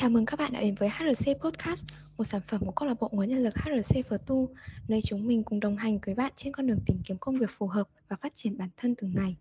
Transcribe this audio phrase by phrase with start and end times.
[0.00, 2.94] Chào mừng các bạn đã đến với HRC Podcast, một sản phẩm của câu lạc
[3.00, 4.48] bộ nguồn nhân lực HRC Virtu.
[4.88, 7.50] nơi chúng mình cùng đồng hành với bạn trên con đường tìm kiếm công việc
[7.50, 9.36] phù hợp và phát triển bản thân từng ngày.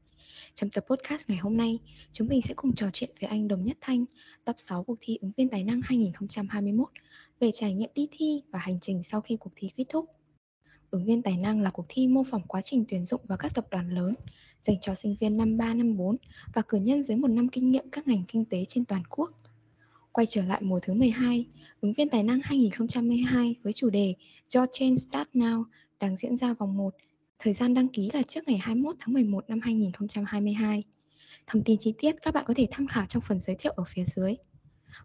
[0.53, 1.79] Trong tập podcast ngày hôm nay,
[2.11, 4.05] chúng mình sẽ cùng trò chuyện với anh Đồng Nhất Thanh,
[4.45, 6.87] top 6 cuộc thi ứng viên tài năng 2021,
[7.39, 10.05] về trải nghiệm đi thi và hành trình sau khi cuộc thi kết thúc.
[10.91, 13.55] Ứng viên tài năng là cuộc thi mô phỏng quá trình tuyển dụng vào các
[13.55, 14.13] tập đoàn lớn,
[14.61, 16.15] dành cho sinh viên năm 3, năm 4
[16.53, 19.31] và cử nhân dưới một năm kinh nghiệm các ngành kinh tế trên toàn quốc–
[20.17, 21.45] Quay trở lại mùa thứ 12,
[21.81, 24.13] ứng viên tài năng 2022 với chủ đề
[24.55, 25.63] Your Change Start Now
[25.99, 26.95] đang diễn ra vòng 1.
[27.39, 30.83] Thời gian đăng ký là trước ngày 21 tháng 11 năm 2022.
[31.47, 33.83] Thông tin chi tiết các bạn có thể tham khảo trong phần giới thiệu ở
[33.87, 34.35] phía dưới.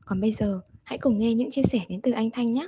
[0.05, 2.66] Còn bây giờ, hãy cùng nghe những chia sẻ đến từ anh Thanh nhé.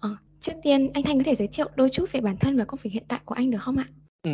[0.00, 2.64] À, trước tiên, anh Thanh có thể giới thiệu đôi chút về bản thân và
[2.64, 3.86] công việc hiện tại của anh được không ạ?
[4.22, 4.30] Ừ.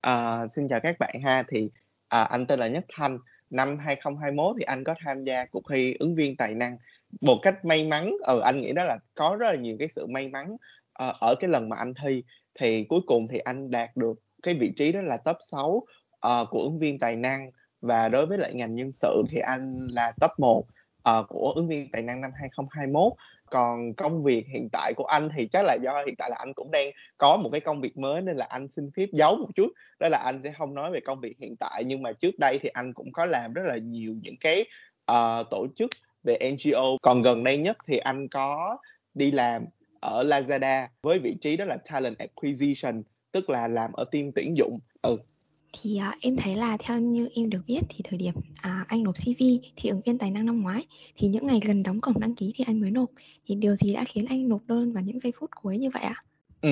[0.00, 1.44] À, xin chào các bạn ha.
[1.48, 1.70] Thì
[2.08, 3.18] à, anh tên là Nhất Thanh
[3.52, 6.76] năm 2021 thì anh có tham gia cuộc thi ứng viên tài năng.
[7.20, 10.06] Một cách may mắn ừ anh nghĩ đó là có rất là nhiều cái sự
[10.06, 12.22] may mắn uh, ở cái lần mà anh thi.
[12.60, 15.84] Thì cuối cùng thì anh đạt được cái vị trí đó là top 6 uh,
[16.20, 17.50] ờ, của ứng viên tài năng.
[17.80, 20.64] Và đối với lại ngành nhân sự thì anh là top 1
[21.10, 23.12] uh, của ứng viên tài năng năm 2021
[23.50, 26.52] còn công việc hiện tại của anh thì chắc là do hiện tại là anh
[26.54, 29.48] cũng đang có một cái công việc mới nên là anh xin phép giấu một
[29.54, 29.72] chút.
[30.00, 32.58] Đó là anh sẽ không nói về công việc hiện tại nhưng mà trước đây
[32.62, 34.64] thì anh cũng có làm rất là nhiều những cái
[35.12, 35.90] uh, tổ chức
[36.24, 38.78] về NGO còn gần đây nhất thì anh có
[39.14, 39.64] đi làm
[40.00, 44.56] ở Lazada với vị trí đó là talent acquisition tức là làm ở team tuyển
[44.56, 44.78] dụng.
[45.02, 45.14] Ừ
[45.72, 49.02] thì à, em thấy là theo như em được biết thì thời điểm à, anh
[49.02, 49.44] nộp CV
[49.76, 52.52] thì ứng viên tài năng năm ngoái thì những ngày gần đóng cổng đăng ký
[52.56, 53.10] thì anh mới nộp
[53.46, 56.02] thì điều gì đã khiến anh nộp đơn vào những giây phút cuối như vậy
[56.02, 56.14] ạ?
[56.60, 56.70] Ừ,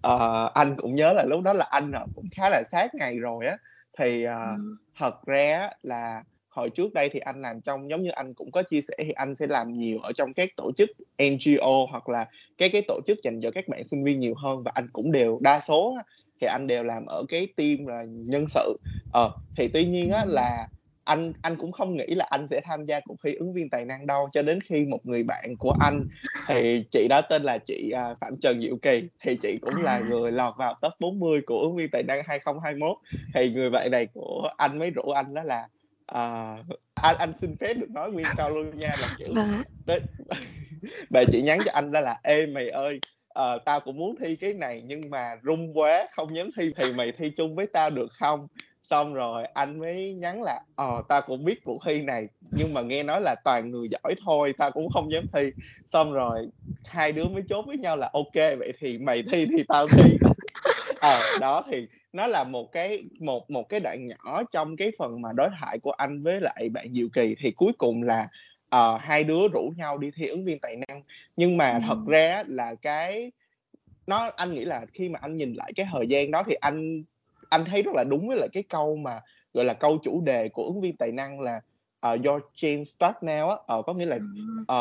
[0.00, 3.46] ờ, anh cũng nhớ là lúc đó là anh cũng khá là sát ngày rồi
[3.46, 3.56] á
[3.98, 4.76] thì à, ừ.
[4.98, 8.62] thật ra là hồi trước đây thì anh làm trong giống như anh cũng có
[8.62, 12.26] chia sẻ thì anh sẽ làm nhiều ở trong các tổ chức NGO hoặc là
[12.58, 15.12] cái cái tổ chức dành cho các bạn sinh viên nhiều hơn và anh cũng
[15.12, 15.96] đều đa số
[16.44, 18.76] thì anh đều làm ở cái team là nhân sự.
[19.12, 20.68] Ờ thì tuy nhiên á là
[21.04, 23.84] anh anh cũng không nghĩ là anh sẽ tham gia cuộc thi ứng viên tài
[23.84, 24.28] năng đâu.
[24.32, 26.04] Cho đến khi một người bạn của anh
[26.48, 29.92] thì chị đó tên là chị à, Phạm Trần Diệu Kỳ thì chị cũng là
[29.92, 30.02] à.
[30.08, 32.96] người lọt vào top 40 của ứng viên tài năng 2021
[33.34, 35.68] thì người bạn này của anh mới rủ anh đó là
[36.06, 36.56] à,
[36.94, 39.62] anh anh xin phép được nói nguyên câu luôn nha là kiểu vâng.
[39.86, 40.00] Đấy,
[41.10, 43.00] bà chị nhắn cho anh đó là ê mày ơi
[43.34, 46.92] ờ, tao cũng muốn thi cái này nhưng mà run quá không dám thi thì
[46.92, 48.46] mày thi chung với tao được không?
[48.82, 52.82] Xong rồi anh mới nhắn là ờ tao cũng biết cuộc thi này nhưng mà
[52.82, 55.50] nghe nói là toàn người giỏi thôi tao cũng không dám thi.
[55.92, 56.46] Xong rồi
[56.84, 60.18] hai đứa mới chốt với nhau là ok vậy thì mày thi thì tao thi.
[61.00, 65.22] Ờ đó thì nó là một cái một một cái đoạn nhỏ trong cái phần
[65.22, 67.34] mà đối thoại của anh với lại bạn Diệu Kỳ.
[67.40, 68.28] Thì cuối cùng là
[68.74, 71.02] uh, hai đứa rủ nhau đi thi ứng viên tài năng.
[71.36, 71.80] Nhưng mà ừ.
[71.86, 73.32] thật ra là cái
[74.06, 77.02] nó anh nghĩ là khi mà anh nhìn lại cái thời gian đó thì anh
[77.48, 79.20] anh thấy rất là đúng với lại cái câu mà
[79.54, 81.60] gọi là câu chủ đề của ứng viên tài năng là
[82.12, 83.76] uh, your change start now á.
[83.78, 84.18] Uh, có nghĩa là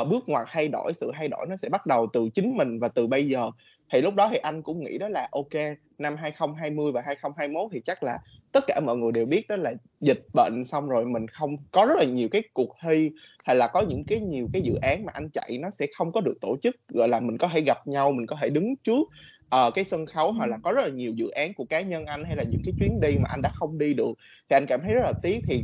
[0.02, 2.80] uh, bước ngoặt thay đổi sự thay đổi nó sẽ bắt đầu từ chính mình
[2.80, 3.52] và từ bây giờ.
[3.92, 7.82] Thì lúc đó thì anh cũng nghĩ đó là ok năm 2020 và 2021 thì
[7.86, 8.20] chắc là
[8.54, 11.86] tất cả mọi người đều biết đó là dịch bệnh xong rồi mình không có
[11.86, 13.12] rất là nhiều cái cuộc thi
[13.44, 16.12] hay là có những cái nhiều cái dự án mà anh chạy nó sẽ không
[16.12, 18.76] có được tổ chức gọi là mình có thể gặp nhau mình có thể đứng
[18.76, 19.08] trước
[19.56, 22.06] uh, cái sân khấu hoặc là có rất là nhiều dự án của cá nhân
[22.06, 24.14] anh hay là những cái chuyến đi mà anh đã không đi được.
[24.50, 25.64] Thì anh cảm thấy rất là tiếc thì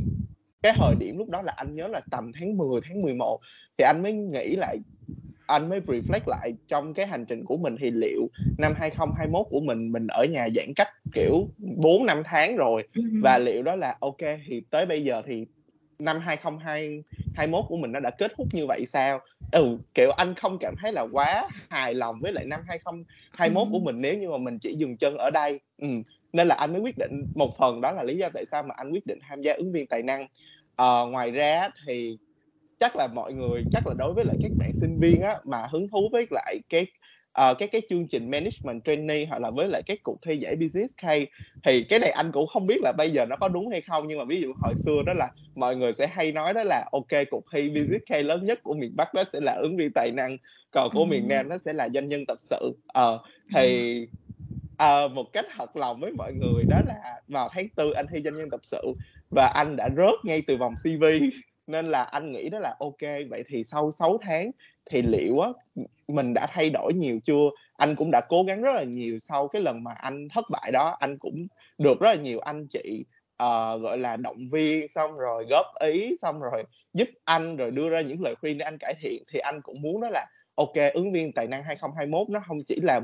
[0.62, 3.40] cái thời điểm lúc đó là anh nhớ là tầm tháng 10 tháng 11
[3.78, 4.78] thì anh mới nghĩ lại
[5.50, 8.28] anh mới reflect lại trong cái hành trình của mình thì liệu
[8.58, 12.82] năm 2021 của mình mình ở nhà giãn cách kiểu 4 năm tháng rồi
[13.22, 15.46] và liệu đó là ok thì tới bây giờ thì
[15.98, 19.20] năm 2021 của mình nó đã kết thúc như vậy sao?
[19.52, 23.80] Ừ, kiểu anh không cảm thấy là quá hài lòng với lại năm 2021 của
[23.80, 25.60] mình nếu như mà mình chỉ dừng chân ở đây.
[25.78, 25.88] Ừ.
[26.32, 28.74] Nên là anh mới quyết định một phần đó là lý do tại sao mà
[28.78, 30.26] anh quyết định tham gia ứng viên tài năng.
[30.76, 32.18] À, ngoài ra thì
[32.80, 35.66] chắc là mọi người chắc là đối với lại các bạn sinh viên á mà
[35.70, 36.86] hứng thú với lại cái
[37.50, 40.56] uh, cái cái chương trình management trainee hoặc là với lại cái cuộc thi giải
[40.56, 41.24] business case
[41.64, 44.08] thì cái này anh cũng không biết là bây giờ nó có đúng hay không
[44.08, 46.84] nhưng mà ví dụ hồi xưa đó là mọi người sẽ hay nói đó là
[46.92, 49.90] ok cuộc thi business case lớn nhất của miền Bắc đó sẽ là ứng viên
[49.94, 50.36] tài năng
[50.70, 52.72] còn của miền Nam nó sẽ là doanh nhân tập sự.
[52.98, 53.20] Uh,
[53.54, 53.96] thì
[54.82, 58.22] uh, một cách thật lòng với mọi người đó là vào tháng tư anh thi
[58.22, 58.82] doanh nhân tập sự
[59.30, 61.04] và anh đã rớt ngay từ vòng CV
[61.70, 63.00] nên là anh nghĩ đó là ok.
[63.30, 64.50] Vậy thì sau 6 tháng
[64.90, 65.48] thì liệu á
[66.08, 67.50] mình đã thay đổi nhiều chưa?
[67.76, 70.70] Anh cũng đã cố gắng rất là nhiều sau cái lần mà anh thất bại
[70.72, 70.96] đó.
[71.00, 71.46] Anh cũng
[71.78, 73.04] được rất là nhiều anh chị
[73.42, 77.90] uh, gọi là động viên xong rồi góp ý xong rồi giúp anh rồi đưa
[77.90, 79.22] ra những lời khuyên để anh cải thiện.
[79.32, 82.76] Thì anh cũng muốn đó là ok ứng viên tài năng 2021 nó không chỉ
[82.82, 83.00] là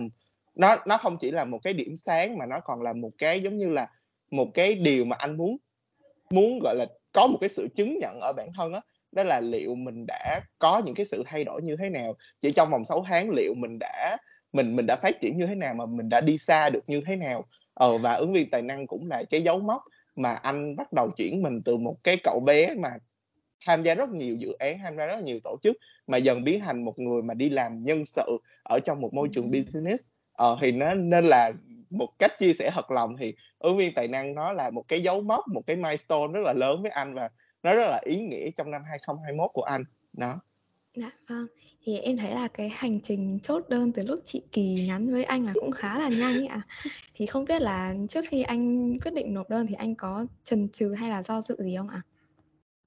[0.54, 3.40] nó nó không chỉ là một cái điểm sáng mà nó còn là một cái
[3.40, 3.88] giống như là
[4.30, 5.56] một cái điều mà anh muốn
[6.30, 6.86] muốn gọi là
[7.16, 8.80] có một cái sự chứng nhận ở bản thân á
[9.12, 12.16] đó, là liệu mình đã có những cái sự thay đổi như thế nào?
[12.40, 14.16] Chỉ trong vòng 6 tháng liệu mình đã
[14.52, 17.02] mình mình đã phát triển như thế nào mà mình đã đi xa được như
[17.06, 17.44] thế nào?
[17.74, 19.82] Ờ, và ứng viên tài năng cũng là cái dấu mốc
[20.16, 22.90] mà anh bắt đầu chuyển mình từ một cái cậu bé mà
[23.66, 25.76] tham gia rất nhiều dự án tham gia rất nhiều tổ chức
[26.06, 29.28] mà dần biến thành một người mà đi làm nhân sự ở trong một môi
[29.32, 30.04] trường business.
[30.32, 31.52] Ờ, thì nó nên là
[31.90, 35.02] một cách chia sẻ thật lòng thì ứng viên tài năng nó là một cái
[35.02, 37.30] dấu mốc một cái milestone rất là lớn với anh và
[37.62, 40.40] nó rất là ý nghĩa trong năm 2021 của anh đó
[40.96, 41.46] Dạ vâng.
[41.84, 45.24] Thì em thấy là cái hành trình chốt đơn từ lúc chị Kỳ nhắn với
[45.24, 46.60] anh là cũng khá là nhanh ấy ạ.
[47.14, 50.68] Thì không biết là trước khi anh quyết định nộp đơn thì anh có chần
[50.68, 52.02] chừ hay là do dự gì không ạ?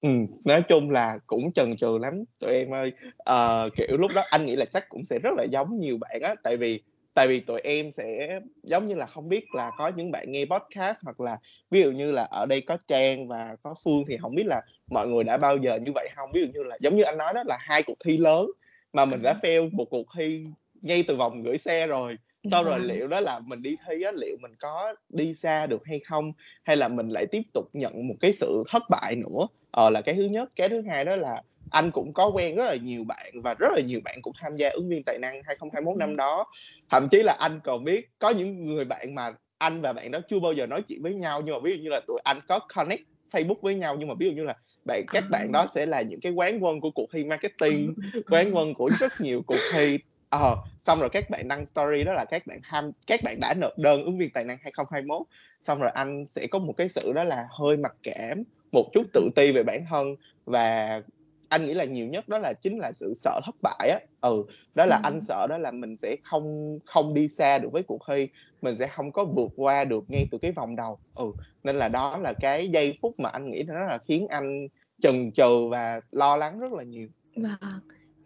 [0.01, 0.09] Ừ,
[0.45, 2.91] nói chung là cũng chần chừ lắm tụi em ơi.
[3.17, 6.19] Ờ, kiểu lúc đó anh nghĩ là chắc cũng sẽ rất là giống nhiều bạn
[6.21, 6.83] á, tại vì
[7.13, 10.45] tại vì tụi em sẽ giống như là không biết là có những bạn nghe
[10.45, 11.37] podcast hoặc là
[11.71, 14.61] ví dụ như là ở đây có Trang và có Phương thì không biết là
[14.91, 16.29] mọi người đã bao giờ như vậy không?
[16.33, 18.47] Ví dụ như là giống như anh nói đó là hai cuộc thi lớn
[18.93, 20.45] mà mình đã fail một cuộc thi
[20.81, 22.17] ngay từ vòng gửi xe rồi.
[22.51, 22.79] Sau rồi.
[22.79, 26.33] liệu đó là mình đi thi á liệu mình có đi xa được hay không?
[26.63, 29.47] Hay là mình lại tiếp tục nhận một cái sự thất bại nữa?
[29.71, 30.49] Ờ là cái thứ nhất.
[30.55, 33.69] Cái thứ hai đó là anh cũng có quen rất là nhiều bạn và rất
[33.75, 36.45] là nhiều bạn cũng tham gia ứng viên tài năng 2021 năm đó.
[36.89, 40.19] Thậm chí là anh còn biết có những người bạn mà anh và bạn đó
[40.29, 42.39] chưa bao giờ nói chuyện với nhau nhưng mà ví dụ như là tụi anh
[42.47, 43.01] có connect
[43.31, 44.55] Facebook với nhau nhưng mà ví dụ như là
[44.85, 47.93] bạn các bạn đó sẽ là những cái quán quân của cuộc thi marketing
[48.29, 49.99] quán quân của rất nhiều cuộc thi.
[50.29, 53.53] Ờ xong rồi các bạn đăng story đó là các bạn tham các bạn đã
[53.53, 55.27] nộp đơn ứng viên tài năng 2021
[55.67, 59.03] xong rồi anh sẽ có một cái sự đó là hơi mặc cảm một chút
[59.13, 61.01] tự ti về bản thân và
[61.49, 63.99] anh nghĩ là nhiều nhất đó là chính là sự sợ thất bại á.
[64.21, 64.43] Ừ
[64.75, 65.01] đó là ừ.
[65.03, 68.27] anh sợ đó là mình sẽ không không đi xa được với cuộc thi
[68.61, 70.99] mình sẽ không có vượt qua được ngay từ cái vòng đầu.
[71.15, 71.31] Ừ
[71.63, 74.67] nên là đó là cái giây phút mà anh nghĩ nó là khiến anh
[74.99, 77.07] chần chừ và lo lắng rất là nhiều.
[77.35, 77.79] Vâng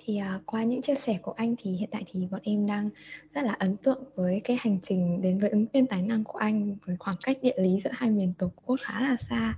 [0.05, 2.89] thì uh, qua những chia sẻ của anh thì hiện tại thì bọn em đang
[3.33, 6.39] rất là ấn tượng với cái hành trình đến với ứng viên tài năng của
[6.39, 9.55] anh với khoảng cách địa lý giữa hai miền tổ quốc khá là xa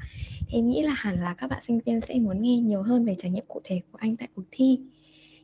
[0.51, 3.15] em nghĩ là hẳn là các bạn sinh viên sẽ muốn nghe nhiều hơn về
[3.17, 4.79] trải nghiệm cụ thể của anh tại cuộc thi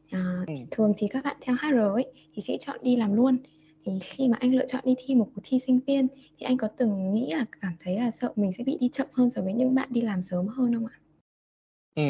[0.06, 0.53] uh, ừ.
[0.71, 3.38] thường thì các bạn theo HR ấy thì sẽ chọn đi làm luôn
[3.86, 6.07] thì khi mà anh lựa chọn đi thi một cuộc thi sinh viên
[6.38, 9.07] thì anh có từng nghĩ là cảm thấy là sợ mình sẽ bị đi chậm
[9.13, 10.98] hơn so với những bạn đi làm sớm hơn không ạ?
[11.95, 12.03] Ừ.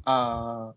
[0.00, 0.76] Uh,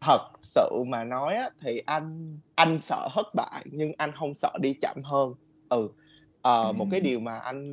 [0.00, 4.52] thật sự mà nói á, thì anh anh sợ thất bại nhưng anh không sợ
[4.60, 5.34] đi chậm hơn.
[5.68, 5.88] Ừ
[6.40, 7.72] ờ, một cái điều mà anh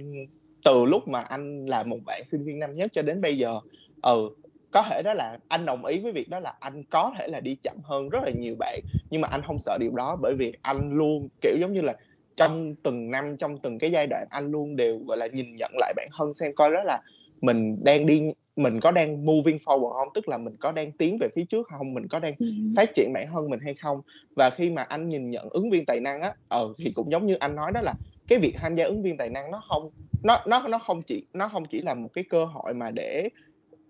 [0.65, 3.59] từ lúc mà anh là một bạn sinh viên năm nhất cho đến bây giờ
[4.01, 4.29] ừ
[4.71, 7.39] có thể đó là anh đồng ý với việc đó là anh có thể là
[7.39, 8.79] đi chậm hơn rất là nhiều bạn
[9.09, 11.95] nhưng mà anh không sợ điều đó bởi vì anh luôn kiểu giống như là
[12.37, 15.71] trong từng năm trong từng cái giai đoạn anh luôn đều gọi là nhìn nhận
[15.77, 17.01] lại bản thân xem coi đó là
[17.41, 18.21] mình đang đi
[18.55, 20.07] mình có đang moving forward không?
[20.13, 21.93] Tức là mình có đang tiến về phía trước không?
[21.93, 22.45] Mình có đang ừ.
[22.75, 24.01] phát triển bản thân mình hay không?
[24.35, 27.25] Và khi mà anh nhìn nhận ứng viên tài năng á ờ thì cũng giống
[27.25, 27.93] như anh nói đó là
[28.27, 29.89] cái việc tham gia ứng viên tài năng nó không
[30.23, 33.29] nó nó nó không chỉ nó không chỉ là một cái cơ hội mà để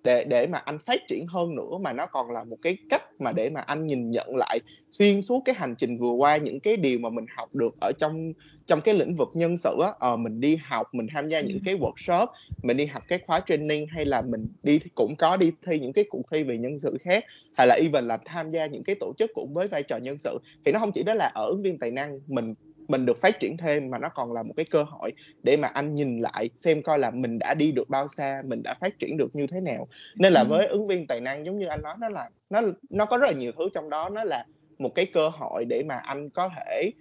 [0.06, 3.04] để để mà anh phát triển hơn nữa mà nó còn là một cái cách
[3.20, 4.60] mà để mà anh nhìn nhận lại
[4.90, 7.92] xuyên suốt cái hành trình vừa qua những cái điều mà mình học được ở
[8.00, 8.34] trong
[8.68, 9.92] trong cái lĩnh vực nhân sự á.
[10.00, 12.28] Ờ, mình đi học mình tham gia những cái workshop
[12.64, 15.94] mình đi học cái khóa training hay là mình đi cũng có đi thi những
[15.94, 18.96] cái cuộc thi về nhân sự khác hay là even là tham gia những cái
[19.00, 20.40] tổ chức cũng với vai trò nhân sự.
[20.66, 22.54] Thì nó không chỉ đó là ở ứng viên tài năng mình
[22.88, 25.12] mình được phát triển thêm mà nó còn là một cái cơ hội
[25.44, 28.64] để mà anh nhìn lại xem coi là mình đã đi được bao xa mình
[28.64, 29.88] đã phát triển được như thế nào.
[30.16, 33.06] Nên là với ứng viên tài năng giống như anh nói nó là nó nó
[33.06, 34.10] có rất là nhiều thứ trong đó.
[34.10, 34.46] Nó là
[34.80, 36.92] một cái cơ hội để mà anh có thể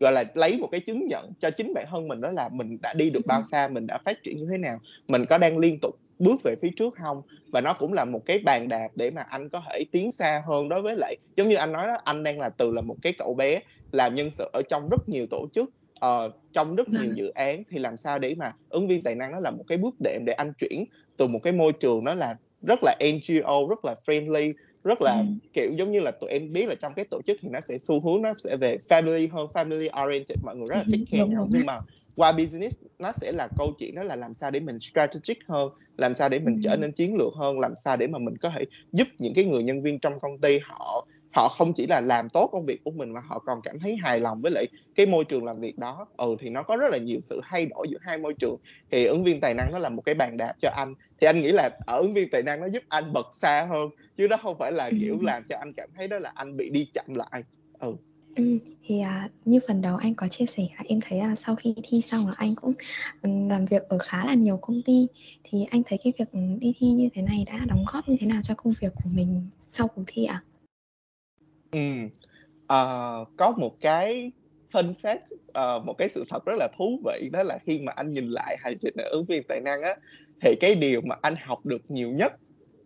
[0.00, 2.78] gọi là lấy một cái chứng nhận cho chính bản thân mình đó là mình
[2.82, 4.80] đã đi được bao xa mình đã phát triển như thế nào.
[5.08, 7.22] Mình có đang liên tục bước về phía trước không
[7.52, 10.42] và nó cũng là một cái bàn đạp để mà anh có thể tiến xa
[10.46, 12.96] hơn đối với lại giống như anh nói đó anh đang là từ là một
[13.02, 13.60] cái cậu bé
[13.92, 15.70] làm nhân sự ở trong rất nhiều tổ chức
[16.04, 17.16] uh, trong rất nhiều vâng.
[17.16, 19.78] dự án thì làm sao để mà ứng viên tài năng nó là một cái
[19.78, 20.84] bước đệm để anh chuyển
[21.16, 24.52] từ một cái môi trường nó là rất là NGO rất là friendly
[24.88, 25.26] rất là ừ.
[25.52, 27.78] kiểu giống như là tụi em biết là trong cái tổ chức thì nó sẽ
[27.78, 31.24] xu hướng nó sẽ về family hơn family oriented mọi người rất là thích care
[31.24, 31.80] nhau nhưng mà
[32.16, 35.68] qua business nó sẽ là câu chuyện đó là làm sao để mình strategic hơn
[35.96, 36.60] làm sao để mình ừ.
[36.64, 39.44] trở nên chiến lược hơn làm sao để mà mình có thể giúp những cái
[39.44, 41.06] người nhân viên trong công ty họ
[41.36, 43.96] họ không chỉ là làm tốt công việc của mình mà họ còn cảm thấy
[44.02, 46.06] hài lòng với lại cái môi trường làm việc đó.
[46.16, 48.56] Ừ thì nó có rất là nhiều sự thay đổi giữa hai môi trường.
[48.92, 50.94] Thì ứng viên tài năng nó là một cái bàn đạp cho anh.
[51.20, 53.88] Thì anh nghĩ là ở ứng viên tài năng nó giúp anh bật xa hơn
[54.16, 56.70] chứ đó không phải là kiểu làm cho anh cảm thấy đó là anh bị
[56.72, 57.42] đi chậm lại.
[57.78, 57.96] Ừ.
[58.34, 61.74] Ừm, thì, à, như phần đầu anh có chia sẻ em thấy là sau khi
[61.82, 62.72] thi xong là anh cũng,
[63.22, 65.06] ừm, làm việc ở khá là nhiều công ty.
[65.44, 66.28] Thì anh thấy cái việc,
[66.60, 69.10] đi thi như thế này đã đóng góp như thế nào cho công việc của
[69.12, 70.44] mình sau cuộc thi ạ?
[71.70, 72.08] Ừm,
[72.66, 74.32] ờ, có một cái
[74.72, 77.92] fun fact, ờ, một cái sự thật rất là thú vị đó là khi mà
[77.96, 79.94] anh nhìn lại hành trình ở ứng viên tài năng á,
[80.40, 82.32] thì cái điều mà anh học được nhiều nhất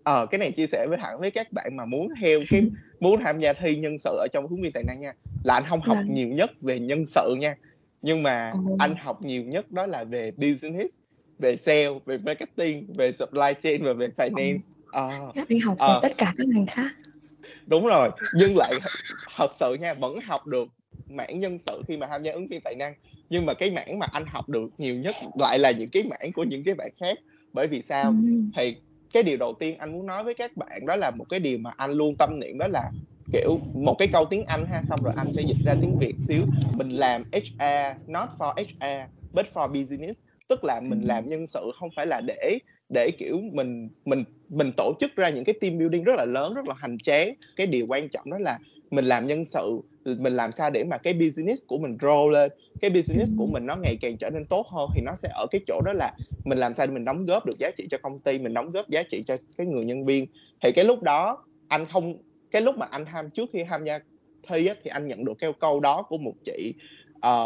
[0.02, 2.62] ờ, cái này chia sẻ với hẳn với các bạn mà muốn theo cái
[3.00, 5.12] muốn tham gia thi nhân sự ở trong ứng viên tài năng nha,
[5.44, 6.14] là anh hông học Vâng.
[6.14, 7.54] nhiều nhất về nhân sự nha,
[8.02, 8.76] nhưng mà Ồ.
[8.78, 10.94] anh học nhiều nhất đó là về business,
[11.38, 14.12] về sale, về marketing, về supply chain và về Ồ.
[14.16, 14.58] finance.
[14.92, 15.98] Ờ, Thế anh học về ờ.
[16.02, 16.90] tất cả các ngành khác?
[17.66, 18.78] Đúng rồi, nhưng lại
[19.36, 20.68] thật sự nha, vẫn học được
[21.08, 22.94] mảng nhân sự khi mà tham gia ứng viên tài năng,
[23.30, 26.32] nhưng mà cái mảng mà anh học được nhiều nhất lại là những cái mảng
[26.32, 27.18] của những cái bạn khác.
[27.52, 28.14] Bởi vì sao?
[28.56, 28.76] Thì
[29.12, 31.58] cái điều đầu tiên anh muốn nói với các bạn đó là một cái điều
[31.58, 32.90] mà anh luôn tâm niệm đó là,
[33.32, 36.20] kiểu, một cái câu tiếng Anh ha, xong rồi anh sẽ dịch ra tiếng Việt
[36.20, 41.46] xíu, mình làm HR not for HR but for business, tức là mình làm nhân
[41.46, 42.58] sự không phải là để
[42.92, 46.54] để, kiểu, mình mình mình tổ chức ra những cái team building rất là lớn,
[46.54, 47.34] rất là hoành tráng.
[47.56, 48.58] Cái điều quan trọng đó là
[48.90, 52.50] mình làm nhân sự, mình làm sao để mà cái business của mình grow lên,
[52.80, 53.52] cái business của Ừm.
[53.52, 55.92] mình nó ngày càng trở nên tốt hơn thì nó sẽ ở cái chỗ đó
[55.92, 56.12] là
[56.44, 58.70] mình làm sao để mình đóng góp được giá trị cho công ty, mình đóng
[58.70, 60.26] góp giá trị cho cái người nhân viên.
[60.64, 62.14] Thì cái lúc đó anh không
[62.50, 63.98] cái lúc mà anh tham trước khi tham gia
[64.48, 66.74] thi á, thì anh nhận được cái câu đó của một chị,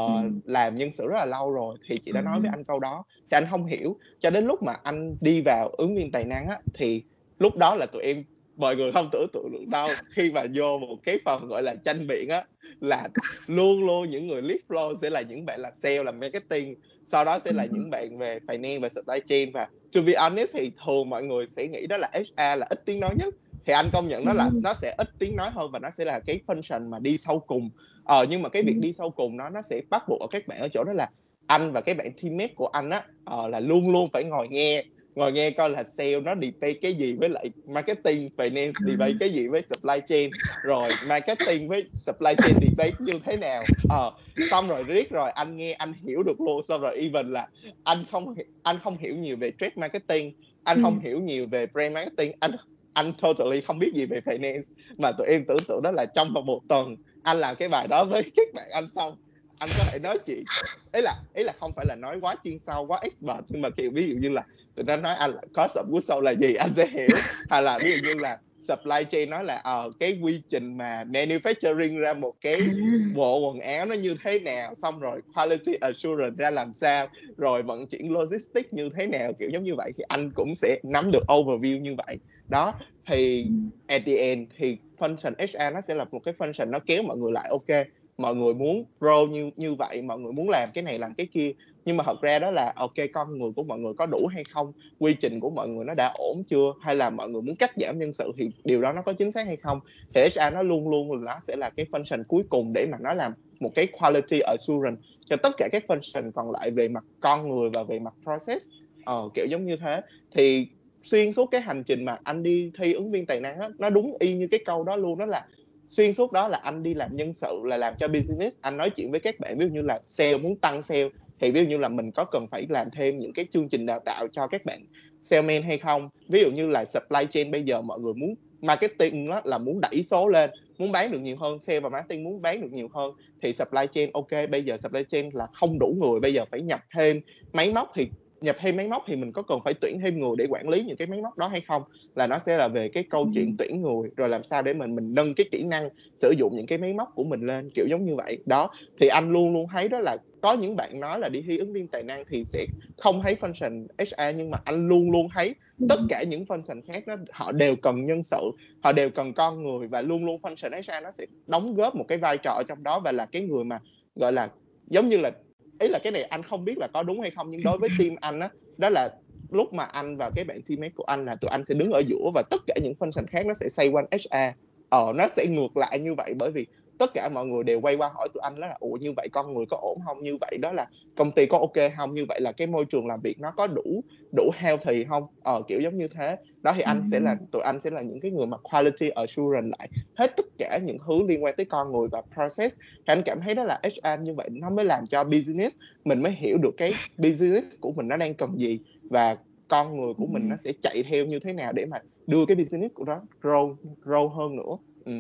[0.05, 0.41] Ừm.
[0.45, 3.05] làm nhân sự rất là lâu rồi, thì chị đã nói với anh câu đó,
[3.31, 3.97] thì anh hông hiểu.
[4.21, 7.05] Cho đến lúc mà anh đi vào ứng viên tài năng á, thì
[7.39, 8.25] lúc đó là tụi em
[8.57, 11.75] mọi người không tưởng tượng được đâu, khi mà vô một cái phần, gọi là,
[11.85, 12.45] tranh biện á,
[12.81, 13.09] là
[13.47, 16.75] luôn luôn những người lead flow sẽ là những bạn làm sale, làm marketing,
[17.07, 19.53] sau đó sẽ là những bạn về finance và supply chain.
[19.55, 22.79] Và to be honest thì thường mọi người sẽ nghĩ đó là HR là ít
[22.87, 23.35] tiếng nói nhất,
[23.67, 26.05] thì anh công nhận đó là nó sẽ ít tiếng nói hơn và nó sẽ
[26.05, 27.71] là cái function mà đi sâu cùng.
[28.07, 30.43] Ờ, nhưng mà cái việc đi sâu cùng nó nó sẽ bắt buộc ở các
[30.49, 31.09] bạn ở chỗ đó là
[31.47, 34.85] anh và cái bạn teammate của anh á, ờ, là luôn luôn phải ngồi nghe,
[35.15, 39.31] ngồi nghe coi là sale nó debate cái gì với lại marketing, finance debate cái
[39.31, 40.31] gì với supply chain,
[40.63, 43.69] rồi marketing với supply chain debate như thế nào.
[43.87, 44.11] Ờ,
[44.51, 47.47] xong rồi riết rồi anh nghe anh hiểu được luôn, xong rồi even là
[47.85, 48.25] anh không
[48.63, 50.33] anh không hiểu nhiều về trade marketing,
[50.63, 51.03] anh hông Ừm.
[51.05, 52.51] hiểu nhiều về brand marketing, anh
[52.93, 54.63] anh totally không biết gì về finance.
[54.99, 56.97] Mà tụi em tưởng tượng đó là trong vòng 1 tuần
[57.27, 59.17] anh làm cái bài đó với các bạn anh xong,
[59.59, 60.45] anh có thể nói chuyện
[60.93, 63.71] ý là ý là không phải là nói quá chuyên sâu, quá expert, nhưng mà,
[63.71, 66.35] kiểu, ví dụ như là tụi nó nói anh là cost of goods sold là
[66.35, 69.91] gì anh sẽ hiểu, hoặc là ví dụ như là supply chain nói là, ờ,
[70.01, 73.17] cái quy trình mà manufacturing ra một cái À.
[73.17, 77.07] bộ quần áo nó như thế nào, xong rồi quality assurance ra làm sao,
[77.37, 80.79] rồi vận chuyển logistics như thế nào, kiểu giống như vậy, thì anh cũng sẽ
[80.85, 82.19] nắm được overview như vậy.
[82.49, 82.73] Đó,
[83.09, 83.53] thì
[83.87, 87.17] at the end thì function HR nó sẽ là một cái function nó kéo mọi
[87.17, 87.87] người lại, ok
[88.19, 91.29] mọi người muốn grow như như vậy, mọi người muốn làm cái này làm cái
[91.33, 91.53] kia,
[91.85, 94.45] nhưng mà thật ra đó là, ok con người của mọi người có đủ hay
[94.45, 97.57] không, quy trình của mọi người nó đã ổn chưa, hay là mọi người muốn
[97.57, 99.81] cắt giảm nhân sự thì điều đó nó có chính xác hay không.
[100.15, 103.15] Thì HR nó luôn luôn nó sẽ là cái function cuối cùng để mà nó
[103.15, 107.49] làm một cái quality assurance cho tất cả các function còn lại về mặt con
[107.49, 108.67] người và về mặt process,
[109.05, 110.01] ờ, kiểu giống như thế.
[110.37, 110.69] Thì
[111.07, 113.91] xuyên suốt cái hành trình mà anh đi thi ứng viên tài năng á, nó
[113.91, 115.47] đúng y như cái câu đó luôn, đó là
[115.89, 118.91] xuyên suốt đó là anh đi làm nhân sự là làm cho business, anh nói
[118.91, 121.09] chuyện với các bạn ví dụ như là sale muốn tăng sale,
[121.41, 123.87] thì ví dụ như là mình có cần phải làm thêm những cái chương trình
[123.87, 124.87] đào tạo cho các bạn
[125.23, 126.09] salesman hay không.
[126.29, 129.81] Ví dụ như là supply chain bây giờ mọi người muốn marketing đó là muốn
[129.81, 132.89] đẩy số lên, muốn bán được nhiều hơn, sale và marketing muốn bán được nhiều
[132.95, 136.45] hơn, thì supply chain, ok bây giờ supply chain là không đủ người, bây giờ
[136.51, 137.21] phải nhập thêm
[137.53, 138.09] máy móc, thì
[138.41, 140.85] nhập thêm máy móc thì mình có cần phải tuyển thêm người để quản lý
[140.85, 141.83] những cái máy móc đó hay không?
[142.15, 144.95] Là nó sẽ là về cái câu chuyện tuyển người, rồi làm sao để mình
[144.97, 147.87] mình nâng cái kỹ năng sử dụng những cái máy móc của mình lên, kiểu
[147.91, 148.43] giống như vậy.
[148.47, 151.59] Đó, thì anh luôn luôn thấy đó là có những bạn nói là đi thi
[151.59, 152.67] ứng viên tài năng thì sẽ
[152.97, 155.55] không thấy function HR, nhưng mà anh luôn luôn thấy
[155.89, 158.41] tất cả những function khác á, họ đều cần nhân sự,
[158.81, 162.05] họ đều cần con người và luôn luôn function HR nó sẽ đóng góp một
[162.09, 163.79] cái vai trò ở trong đó và là cái người mà,
[164.15, 164.49] gọi là,
[164.91, 165.31] giống như là
[165.79, 167.91] ý là cái này anh không biết là có đúng hay không, nhưng đối với
[167.99, 169.09] team anh á, đó là
[169.51, 172.03] lúc mà anh và cái bạn teammate của anh là tụi anh sẽ đứng ở
[172.07, 174.53] giữa và tất cả những function khác nó sẽ xoay quanh HR.
[174.89, 176.67] Ờ, nó sẽ ngược lại như vậy bởi vì
[176.99, 179.29] tất cả mọi người đều quay qua hỏi tụi anh đó là ủa như vậy
[179.33, 180.23] con người có ổn không?
[180.23, 182.15] Như vậy đó là công ty có ok không?
[182.15, 184.05] Như vậy là cái môi trường làm việc nó có đủ
[184.37, 185.27] đủ healthy không?
[185.39, 186.37] Ờ kiểu giống như thế.
[186.63, 189.77] Đó thì anh sẽ là tụi anh sẽ là những cái người mà quality assurance
[189.79, 192.77] lại hết tất cả những thứ liên quan tới con người và process.
[192.79, 196.23] Thì anh cảm thấy đó là HR như vậy nó mới làm cho business mình
[196.23, 199.37] mới hiểu được cái business của mình nó đang cần gì và
[199.69, 202.57] con người của mình nó sẽ chạy theo như thế nào để mà đưa cái
[202.57, 204.77] business của nó grow grow hơn nữa.
[205.05, 205.13] Ừ.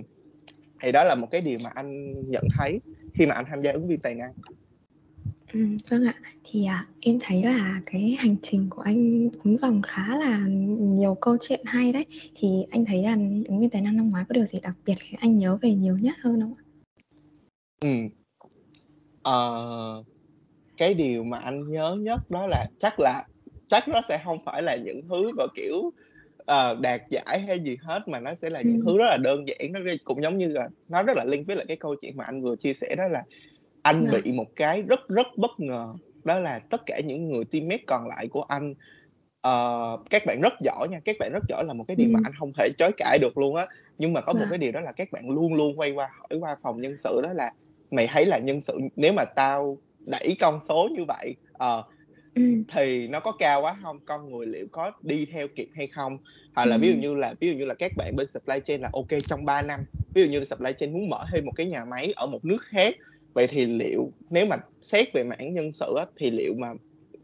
[0.81, 2.81] thì đó là một cái điều mà anh nhận thấy
[3.15, 4.33] khi mà anh tham gia ứng viên tài năng
[5.53, 6.15] Ừ, vâng ạ.
[6.45, 10.39] Thì, à, em thấy là cái hành trình của anh ứng vòng khá là
[10.79, 12.07] nhiều câu chuyện hay đấy.
[12.35, 13.11] Thì anh thấy là
[13.49, 15.75] ứng viên tài năng năm ngoái có điều gì đặc biệt khiến anh nhớ về
[15.75, 16.63] nhiều nhất hơn không ạ?
[17.81, 18.09] Ừm.
[19.23, 20.05] Ờ,
[20.77, 23.25] cái điều mà anh nhớ nhất đó là chắc là
[23.69, 25.93] chắc nó sẽ không phải là những thứ mà, kiểu,
[26.47, 28.87] ờ, đạt giải hay gì hết, mà nó sẽ là những Ừm.
[28.87, 29.73] thứ rất là đơn giản.
[29.73, 32.25] Nó cũng giống như là nó rất là link với lại cái câu chuyện mà
[32.25, 33.25] anh vừa chia sẻ đó là
[33.83, 34.13] anh Vâng.
[34.13, 38.09] bị một cái rất rất bất ngờ, đó là tất cả những người teammate còn
[38.09, 38.75] lại của anh,
[39.41, 42.19] ờ, các bạn rất giỏi nha, các bạn rất giỏi là một cái điều mà
[42.19, 42.25] Ừm.
[42.25, 43.67] anh hông thể chối cãi được luôn á.
[43.99, 44.51] Nhưng mà có một Vâng.
[44.51, 47.21] cái điều đó là các bạn luôn luôn quay qua hỏi qua phòng nhân sự
[47.23, 47.51] đó là
[47.91, 51.85] "Mày thấy là nhân sự nếu mà tao đẩy con số như vậy, ờ,
[52.69, 53.97] Thì nó có cao quá hông?
[54.05, 56.19] Con người liệu có đi theo kịp hay không?"
[56.55, 58.81] Hoặc là ví dụ như là ví dụ như là các bạn bên supply chain
[58.81, 61.45] là "Ô kê, trong 3 năm, ví dụ như là supply chain muốn mở thêm
[61.45, 62.95] một cái nhà máy ở một nước khác,
[63.35, 66.69] vậy thì liệu nếu mà xét về mảng nhân sự á, thì liệu mà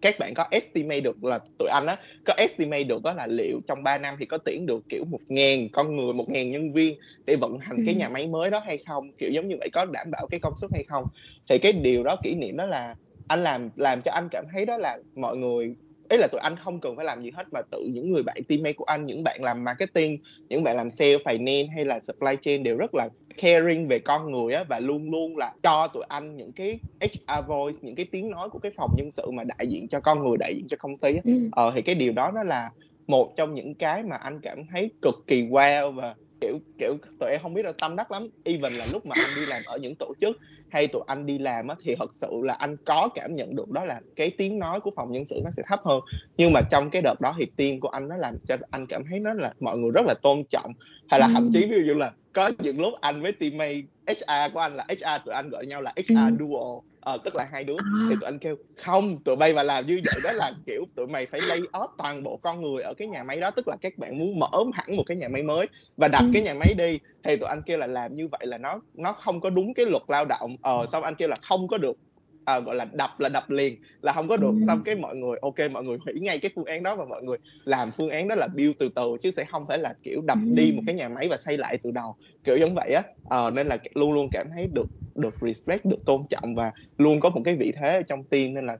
[0.00, 3.60] các bạn có estimate được là" tụi anh á, có estimate được á là liệu
[3.66, 6.94] trong 3 năm thì có tuyển được, kiểu, 1.000 con người, 1.000 nhân viên
[7.26, 7.94] để vận hành cái Ừm.
[7.94, 9.04] nhà máy mới đó hay không?
[9.18, 11.04] Kiểu giống như vậy, có đảm bảo cái công suất hay không?
[11.50, 12.94] Thì cái điều đó, kỷ niệm đó là
[13.32, 15.74] anh làm làm cho anh cảm thấy đó là mọi người
[16.10, 18.36] ý là tụi anh không cần phải làm gì hết, mà tự những người bạn
[18.48, 22.36] teammate của anh, những bạn làm marketing, những bạn làm sale, finance hay là supply
[22.42, 23.08] chain đều rất là
[23.42, 27.46] caring về con người á, và luôn luôn là cho tụi anh những cái HR
[27.48, 30.24] voice, những cái tiếng nói của cái phòng nhân sự mà đại diện cho con
[30.28, 31.20] người, đại diện cho công ty á.
[31.24, 31.48] Ừm.
[31.52, 32.70] Ờ, thì cái điều đó nó là
[33.06, 37.30] một trong những cái mà anh cảm thấy cực kỳ wow và, kiểu kiểu, tụi
[37.30, 38.28] em hông biết đâu, tâm đắc lắm.
[38.44, 40.36] Even là lúc mà anh đi làm ở những tổ chức
[40.70, 43.70] hay tụi anh đi làm á, thì thật sự là anh có cảm nhận được
[43.70, 46.00] đó là cái tiếng nói của phòng nhân sự nó sẽ thấp hơn.
[46.38, 49.02] Nhưng mà trong cái đợt đó thì team của anh nó làm cho anh cảm
[49.10, 50.72] thấy nó là mọi người rất là tôn trọng,
[51.08, 51.70] hay là thậm chí Ừm.
[51.70, 55.18] ví dụ như là có những lúc anh với teammate HR của anh là HR
[55.24, 56.38] tụi anh gọi nhau là HR Ừm.
[56.38, 57.78] duo, ờ, tức là hai đứa,
[58.10, 58.20] thì À.
[58.20, 61.26] tụi anh kêu: "Không, tụi bay mà làm như vậy đó là, kiểu, tụi mày
[61.26, 63.92] phải lay off toàn bộ con người ở cái nhà máy đó." Tức là các
[63.98, 65.66] bạn muốn mở hẳn một cái nhà máy mới
[65.96, 66.32] và đập Ừm.
[66.32, 69.12] cái nhà máy đi, thì tụi anh kêu là làm như vậy là nó nó
[69.12, 70.56] không có đúng cái luật lao động.
[70.62, 71.96] Ờ, xong anh kêu là không có được,
[72.44, 74.52] ờ, gọi là, đập là đập liền, là hông có được.
[74.66, 77.22] Xong cái mọi người kê, mọi người hủy ngay cái phương án đó và mọi
[77.22, 80.20] người làm phương án đó là build từ từ chứ sẽ không phải là, kiểu,
[80.26, 83.02] đập đi một cái nhà máy và xây lại từ đầu, kiểu giống vậy á.
[83.24, 87.20] Ờ, nên là luôn luôn cảm thấy được được respect, được tôn trọng và luôn
[87.20, 88.54] có một cái vị thế ở trong team.
[88.54, 88.76] Nên là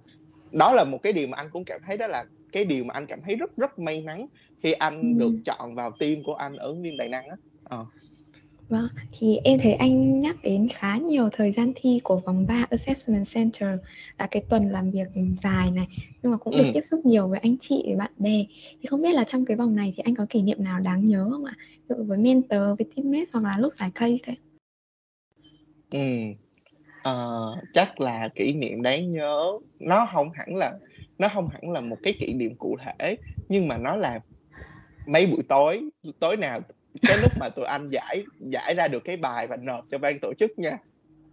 [0.53, 2.95] đó là một cái điều mà anh cũng cảm thấy đó là cái điều mà
[2.95, 4.27] anh cảm thấy rất rất may mắn
[4.63, 7.37] khi anh được chọn vào team của anh ở viên tài năng á.
[7.63, 7.87] Ờ.
[8.69, 12.67] Vâng, thì em thấy anh nhắc đến khá nhiều thời gian thi của vòng 3
[12.71, 13.79] Assessment Center,
[14.19, 15.09] là cái tuần làm việc,
[15.43, 15.87] dài này,
[16.23, 16.73] nhưng mà cũng được Ừm.
[16.75, 18.45] tiếp xúc nhiều với anh chị, bạn bè.
[18.81, 21.05] Thì không biết là trong cái vòng này thì anh có kỷ niệm nào đáng
[21.05, 21.55] nhớ không ạ?
[21.89, 24.37] Ví với mentor, với teammate hoặc là lúc giải case thôi?
[25.91, 26.35] Ừm.
[27.03, 27.41] Ờ,
[27.73, 30.73] chắc là kỷ niệm đáng nhớ, nó hông hẳn là
[31.19, 33.17] nó hông hẳn là một cái kỷ niệm cụ thể,
[33.49, 34.21] nhưng mà nó là
[35.07, 35.83] mấy buổi tối,
[36.21, 36.61] tối nào
[37.07, 40.19] cái lúc mà tụi anh giải giải ra được cái bài và nộp cho ban
[40.19, 40.79] tổ chức nha.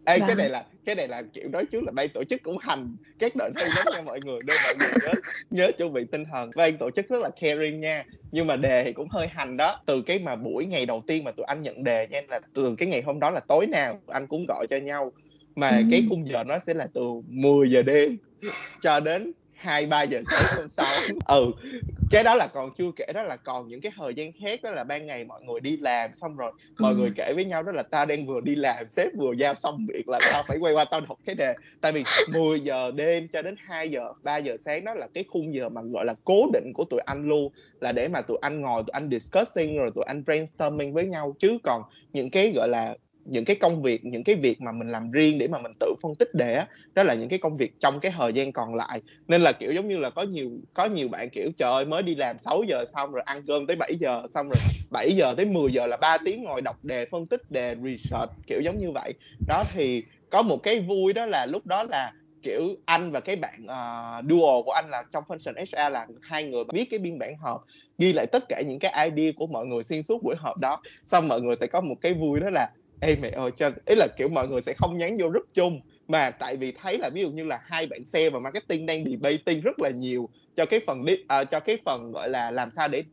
[0.06, 0.52] Ê, cái này Vâng.
[0.52, 3.52] là cái này là, kiểu, nói trước là ban tổ chức cũng hành các đội
[3.60, 5.16] thi lắm nha mọi người, nên mọi người nhớ
[5.50, 6.52] nhớ chuẩn bị tinh thần.
[6.56, 9.78] Ban tổ chức rất là caring nha, nhưng mà đề thì cũng hơi hành đó.
[9.88, 12.76] Từ cái mà buổi ngày đầu tiên mà tụi anh nhận đề nha, là từ
[12.78, 15.12] cái ngày hôm đó là tối nào anh cũng gọi cho nhau,
[15.56, 16.10] mà cái Ừm.
[16.10, 18.18] khung giờ nó sẽ là từ 10:00 đêm
[18.82, 21.06] cho đến 2:00-3:00 sáng hôm sau.
[21.26, 21.52] Ừ,
[22.12, 24.72] cái đó là còn chưa kể đó là còn những cái thời gian khác, đó
[24.72, 27.72] là ban ngày mọi người đi làm xong rồi mọi người kể với nhau đó
[27.72, 30.74] là "Tao đang vừa đi làm, sếp vừa giao xong việc là tao phải quay
[30.74, 35.08] qua tao nộp cái đề." Tại vì 10:00 đêm cho đến 2:00-3:00 sáng đó là
[35.14, 38.22] cái khung giờ mà, gọi là, cố định của tụi anh luôn, là để mà
[38.22, 41.36] tụi anh ngồi tụi anh discussing rồi tụi anh brainstorming với nhau.
[41.40, 41.82] Chứ còn
[42.14, 45.38] những cái, gọi là, những cái công việc, những cái việc mà mình làm riêng
[45.40, 48.00] để mà mình tự phân tích đề á, đó là những cái công việc trong
[48.00, 49.02] cái thời gian còn lại.
[49.28, 52.04] Nên là, kiểu, giống như là, có nhiều có nhiều bạn, kiểu, trời ơi, mới
[52.04, 54.58] đi làm 6:00 xong rồi ăn cơm tới 7:00, xong rồi
[54.92, 58.78] 7:00 tới 10:00 là 3 tiếng ngồi đọc đề, phân tích đề, research, kiểu giống
[58.78, 59.14] như vậy.
[59.48, 63.36] Đó, thì có một cái vui đó là lúc đó là, kiểu, anh và cái
[63.36, 67.20] bạn, uh, duo của anh là trong function HR là hai người viết cái biên
[67.20, 67.62] bản họp,
[67.98, 70.82] ghi lại tất cả những cái idea của mọi người xuyên suốt buổi họp đó.
[71.04, 72.68] Xong mọi người sẽ có một cái vui đó là
[73.00, 75.82] ê mẹ ơi cho ý là kiểu mọi người sẽ không nhắn vô group chung
[76.08, 79.04] mà tại vì thấy là ví dụ như là hai bạn sale và marketing đang
[79.06, 82.88] debating rất là nhiều cho cái phần uh, cho cái phần gọi là làm sao
[82.88, 83.04] để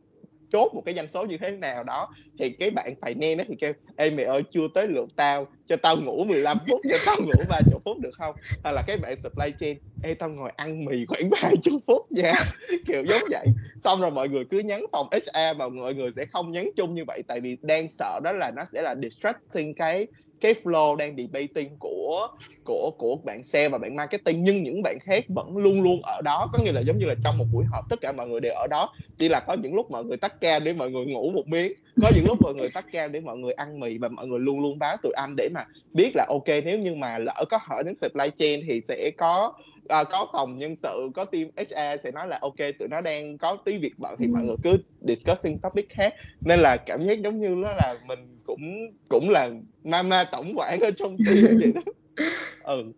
[0.49, 2.07] chốt một cái doanh số như thế nào đó,
[2.39, 5.45] thì cái bạn phải finance nó thì kêu, ê mày ơi, chưa tới lượt tao,
[5.65, 8.35] cho tao ngủ 15 phút, cho tao ngủ 30 phút được không?
[8.63, 12.33] Hoặc là cái bạn supply chain, ê, tao ngồi ăn mì khoảng 30 phút nha.
[12.87, 13.47] Kiểu giống vậy.
[13.83, 16.93] Xong rồi mọi người cứ nhắn phòng HR mà mọi người sẽ không nhắn chung
[16.95, 20.07] như vậy, tại vì đang sợ đó là nó sẽ là distracting cái
[20.41, 22.27] cái flow đang debating của
[22.63, 26.21] của của bạn sale và bạn marketing, nhưng những bạn khác vẫn luôn luôn ở
[26.21, 26.49] đó.
[26.53, 28.53] Có nghĩa là giống như là trong một buổi họp, tất cả mọi người đều
[28.53, 28.89] ở đó.
[29.17, 31.71] Chỉ là có những lúc mọi người tắt cam để mọi người ngủ một miếng.
[31.99, 34.39] Có những lúc mọi người tắt cam để mọi người ăn mì và mọi người
[34.39, 37.59] luôn luôn báo tụi anh để mà biết là ok, nếu như mà lỡ có
[37.61, 39.53] hỏi đến supply chain thì sẽ có
[39.89, 43.37] à, có phòng nhân sự có team HR sẽ nói là ok tụi nó đang
[43.37, 44.31] có tí việc bận thì ừ.
[44.33, 48.39] mọi người cứ discussing topic khác nên là cảm giác giống như đó là mình
[48.43, 48.61] cũng
[49.09, 49.49] cũng là
[49.83, 51.81] mama tổng quản ở trong team vậy đó
[52.63, 52.91] ừ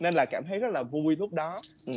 [0.00, 1.52] nên là cảm thấy rất là vui lúc đó
[1.86, 1.92] ừ.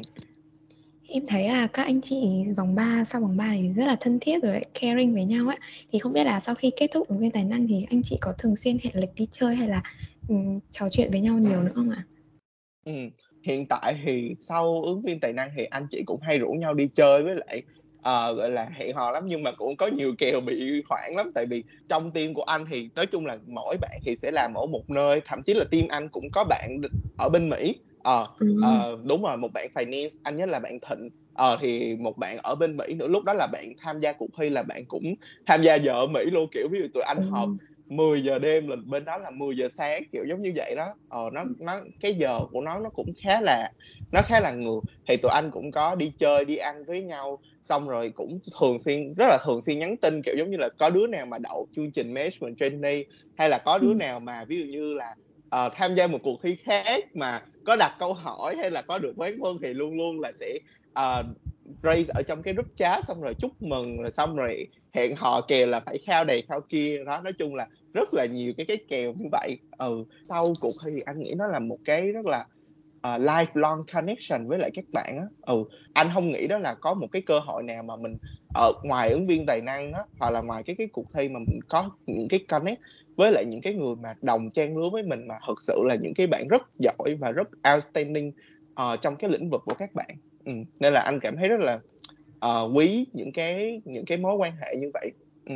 [1.09, 4.19] Em thấy là các anh chị vòng 3 sau vòng 3 này rất là thân
[4.21, 5.57] thiết rồi caring với nhau ấy
[5.91, 8.17] Thì không biết là sau khi kết thúc ứng viên tài năng thì anh chị
[8.21, 9.81] có thường xuyên hẹn lịch đi chơi hay là
[10.27, 12.03] um, trò chuyện với nhau nhiều nữa không ạ?
[12.85, 12.93] Ừ,
[13.47, 16.73] hiện tại thì sau ứng viên tài năng thì anh chị cũng hay rủ nhau
[16.73, 17.61] đi chơi với lại
[17.97, 19.23] uh, gọi là hẹn hò lắm.
[19.27, 21.31] Nhưng mà cũng có nhiều kèo bị hoãn lắm.
[21.35, 24.53] Tại vì trong team của anh thì nói chung là mỗi bạn thì sẽ làm
[24.53, 25.21] ở một nơi.
[25.25, 26.81] Thậm chí là team anh cũng có bạn
[27.17, 27.75] ở bên mỹ.
[28.03, 28.47] Ờ uh, ừ.
[28.93, 31.09] uh, đúng rồi một bạn finance anh nhớ là bạn thịnh.
[31.33, 33.07] Ờ uh, thì một bạn ở bên mỹ nữa.
[33.07, 36.07] Lúc đó là bạn tham gia cuộc thi là bạn cũng tham gia giờ ở
[36.07, 36.49] mỹ luôn.
[36.51, 37.29] Kiểu ví dụ tụi anh ừ.
[37.31, 37.49] họp
[37.89, 40.93] 10 giờ đêm là bên đó là 10 giờ sáng kiểu giống như vậy đó.
[41.07, 43.71] Ờ nó nó cái giờ của nó nó cũng khá là
[44.11, 44.81] nó khá là ngược.
[45.07, 48.79] Thì tụi anh cũng có đi chơi đi ăn với nhau xong rồi cũng thường
[48.79, 51.37] xuyên rất là thường xuyên nhắn tin kiểu giống như là có đứa nào mà
[51.37, 53.03] đậu chương trình management trainee
[53.35, 55.15] hay là có đứa nào mà ví dụ như là
[55.65, 58.99] uh, tham gia một cuộc thi khác mà có đặt câu hỏi hay là có
[58.99, 60.59] được quán quân thì luôn luôn là sẽ
[60.99, 61.25] uh,
[61.83, 65.41] raise ở trong cái group chat xong rồi chúc mừng rồi xong rồi hẹn hò
[65.41, 67.03] kèo là phải khao này khao kia.
[67.05, 69.57] Đó nói chung là rất là nhiều cái cái kèo như vậy.
[69.77, 72.45] Ừ sau cuộc thi anh nghĩ nó là một cái rất là
[73.07, 75.25] uh, lifelong connection với lại các bạn á.
[75.41, 78.17] Ừ anh không nghĩ đó là có một cái cơ hội nào mà mình
[78.53, 81.39] ở ngoài ứng viên tài năng á hoặc là ngoài cái cái cuộc thi mà
[81.39, 82.81] mình có những cái connect
[83.17, 85.95] với lại những cái người mà đồng trang lứa với mình mà thực sự là
[85.95, 88.31] những cái bạn rất giỏi và rất outstanding
[88.81, 90.09] uh, trong cái lĩnh vực của các bạn
[90.47, 90.53] ừ.
[90.79, 91.79] nên là anh cảm thấy rất là
[92.45, 95.11] uh, quý những cái những cái mối quan hệ như vậy
[95.45, 95.55] ừ.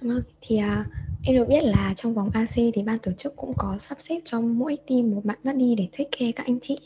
[0.00, 0.86] Vâng, thì uh,
[1.26, 4.20] em được biết là trong vòng AC thì ban tổ chức cũng có sắp xếp
[4.24, 6.78] cho mỗi team một bạn bắt đi để take care các anh chị.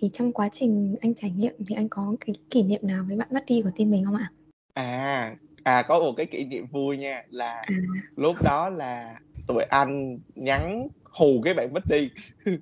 [0.00, 3.16] Thì trong quá trình anh trải nghiệm thì anh có cái kỷ niệm nào với
[3.16, 4.30] bạn bắt đi của team mình không ạ?
[4.74, 7.74] À, à có một cái kỷ niệm vui nha là à.
[8.16, 12.10] lúc đó là tụi anh nhắn hù cái bạn mất đi.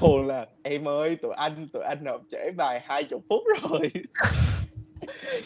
[0.00, 3.90] Hù là em ơi tụi anh tụi anh nộp trễ bài hai chục phút rồi.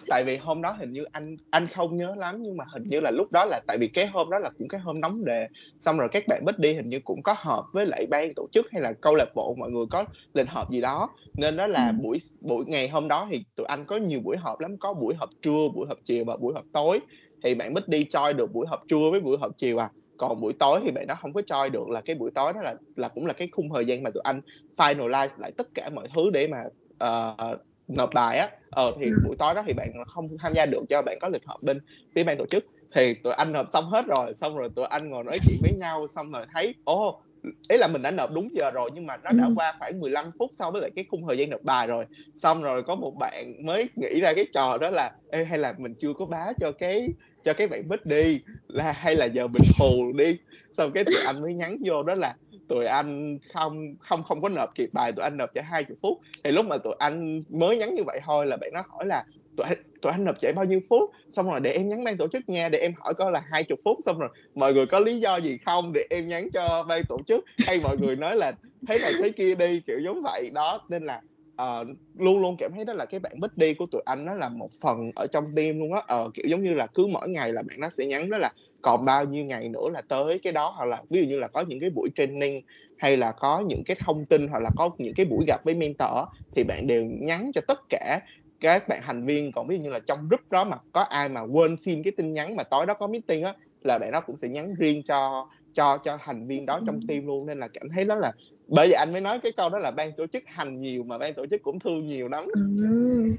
[0.09, 3.01] Tại vì hôm đó hình như anh anh không nhớ lắm nhưng mà hình như
[3.01, 5.49] là lúc đó là tại vì cái hôm đó là cũng cái hôm nóng đề.
[5.81, 8.47] Xong rồi các bạn bích đi hình như cũng có họp với lại ban tổ
[8.53, 11.11] chức hay là câu lạc bộ mọi người có lịch họp gì đó.
[11.35, 11.93] Nên đó là ừ.
[12.03, 15.15] buổi buổi ngày hôm đó thì tụi anh có nhiều buổi họp lắm có buổi
[15.15, 17.01] họp trưa buổi họp chiều và buổi họp tối.
[17.45, 19.91] Thì bạn bích đi choi được buổi họp trưa với buổi họp chiều à
[20.29, 22.61] còn buổi tối thì bạn đó không có choi được là cái buổi tối đó
[22.61, 24.41] là là cũng là cái khung thời gian mà tụi anh
[24.77, 26.65] finalize lại tất cả mọi thứ để mà
[27.05, 29.17] uh, nộp bài á ờ thì ừ.
[29.27, 31.81] buổi tối đó thì bạn không tham gia được cho bạn có lịch họp bên
[32.15, 35.11] phía ban tổ chức thì tụi anh nộp xong hết rồi xong rồi tụi anh
[35.11, 37.23] ngồi nói chuyện với nhau xong rồi thấy ô
[37.69, 39.53] ý là mình đã nộp đúng giờ rồi nhưng mà nó đã ừ.
[39.57, 42.05] qua khoảng 15 phút so với lại cái khung thời gian nộp bài rồi.
[42.37, 45.75] Xong rồi có một bạn mới nghĩ ra cái trò đó là Ê, hay là
[45.79, 47.09] mình chưa có báo cho cái
[47.43, 50.37] cho cái bạn bích đi là hay là giờ mình hù đi.
[50.73, 52.35] Xong cái tụi anh mới nhắn vô đó là
[52.69, 55.99] tụi anh không không không có nộp kịp bài tụi anh nộp cho hai chục
[56.03, 56.19] phút.
[56.45, 59.25] Thì lúc mà tụi anh mới nhắn như vậy thôi là bạn nó hỏi là
[59.57, 62.17] tụi anh tụi anh nộp trễ bao nhiêu phút xong rồi để em nhắn ban
[62.17, 64.87] tổ chức nha để em hỏi coi là hai chục phút xong rồi mọi người
[64.87, 68.17] có lý do gì không để em nhắn cho ban tổ chức hay mọi người
[68.17, 68.53] nói là
[68.89, 70.51] thế này thế kia đi kiểu giống vậy.
[70.55, 71.21] Đó nên là
[71.63, 71.89] uh,
[72.19, 74.49] luôn luôn cảm thấy đó là cái bạn bích đi của tụi anh nó là
[74.49, 76.17] một phần ở trong tim luôn á.
[76.17, 78.53] Uh, kiểu giống như là cứ mỗi ngày là bạn nó sẽ nhắn đó là
[78.83, 81.49] còn bao nhiêu ngày nữa là tới cái đó hoặc là ví dụ như là
[81.49, 82.63] có những cái buổi training
[82.97, 85.75] hay là có những cái thông tin hoặc là có những cái buổi gặp với
[85.75, 86.11] mentor
[86.57, 88.21] thì bạn đều nhắn cho tất cả
[88.63, 91.29] các bạn thành viên còn ví dụ như là trong group đó mà có ai
[91.29, 94.21] mà quên xin cái tin nhắn mà tối đó có meeting á là bạn đó
[94.21, 97.47] cũng sẽ nhắn riêng cho cho cho thành viên đó trong team luôn.
[97.47, 98.33] Nên là cảm thấy đó là
[98.69, 101.19] bởi vậy anh mới nói cái câu đó là ban tổ chức hành nhiều mà
[101.19, 102.45] ban tổ chức cũng thương nhiều lắm.
[102.55, 103.37] Ừ.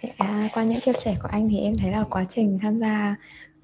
[0.00, 2.80] thì, à, qua những chia sẻ của anh thì em thấy là quá trình tham
[2.80, 3.16] gia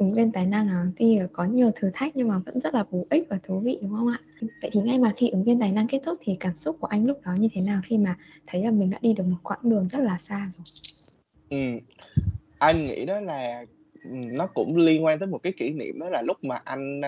[0.02, 2.84] ứng viên tài năng à, tuy có nhiều thử thách nhưng mà vẫn rất là
[2.90, 4.18] bổ ích và thú vị đúng không ạ?
[4.62, 6.86] Vậy thì ngay mà khi ứng viên tài năng kết thúc thì cảm xúc của
[6.86, 9.36] anh lúc đó như thế nào khi mà thấy là mình đã đi được một
[9.42, 10.64] quãng đường rất là xa rồi?
[11.50, 11.78] Ừ.
[12.58, 13.64] anh nghĩ đó là
[14.04, 17.00] nó cũng liên quan tới một cái kỷ niệm đó là lúc mà anh,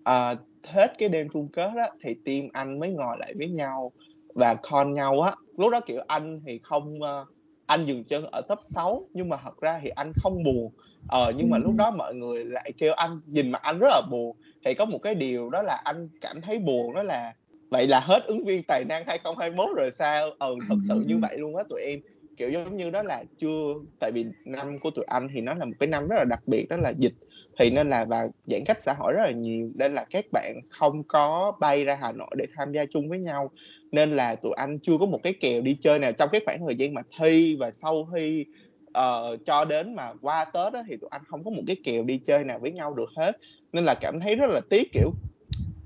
[0.00, 3.92] uh, hết cái đêm chung kết á, thì team anh mới ngồi lại với nhau
[4.34, 5.32] và call nhau á.
[5.56, 7.28] Lúc đó, kiểu, anh thì không, uh,
[7.68, 10.72] anh dừng chân ở top 6 nhưng mà thật ra thì anh không buồn.
[11.06, 11.78] Ờ, nhưng mà lúc Ừm.
[11.78, 14.36] đó mọi người lại kêu anh nhìn mặt anh rất là buồn.
[14.66, 17.34] Thì có một cái điều đó là anh cảm thấy buồn đó là
[17.70, 21.36] "Vậy là hết ứng viên tài năng 2021 rồi sao?" Ừ, thật sự như vậy
[21.38, 22.00] luôn á tụi em.
[22.36, 25.64] Kiểu, giống như đó là chưa tại vì năm của tụi anh thì nó là
[25.64, 27.12] một cái năm rất là đặc biệt đó là dịch,
[27.60, 30.54] thì nên là và giãn cách xã hội rất là nhiều, nên là các bạn
[30.70, 33.50] không có bay ra Hà Nội để tham gia chung với nhau.
[33.92, 36.58] Nên là tụi anh chưa có một cái kèo đi chơi nào trong cái khoảng
[36.66, 38.44] thời gian mà thi và sau thi,
[38.92, 42.04] ờ, cho đến mà qua Tết á, thì tụi anh không có một cái kèo
[42.04, 43.32] đi chơi nào với nhau được hết.
[43.72, 45.10] Nên là cảm thấy rất là tiếc, kiểu,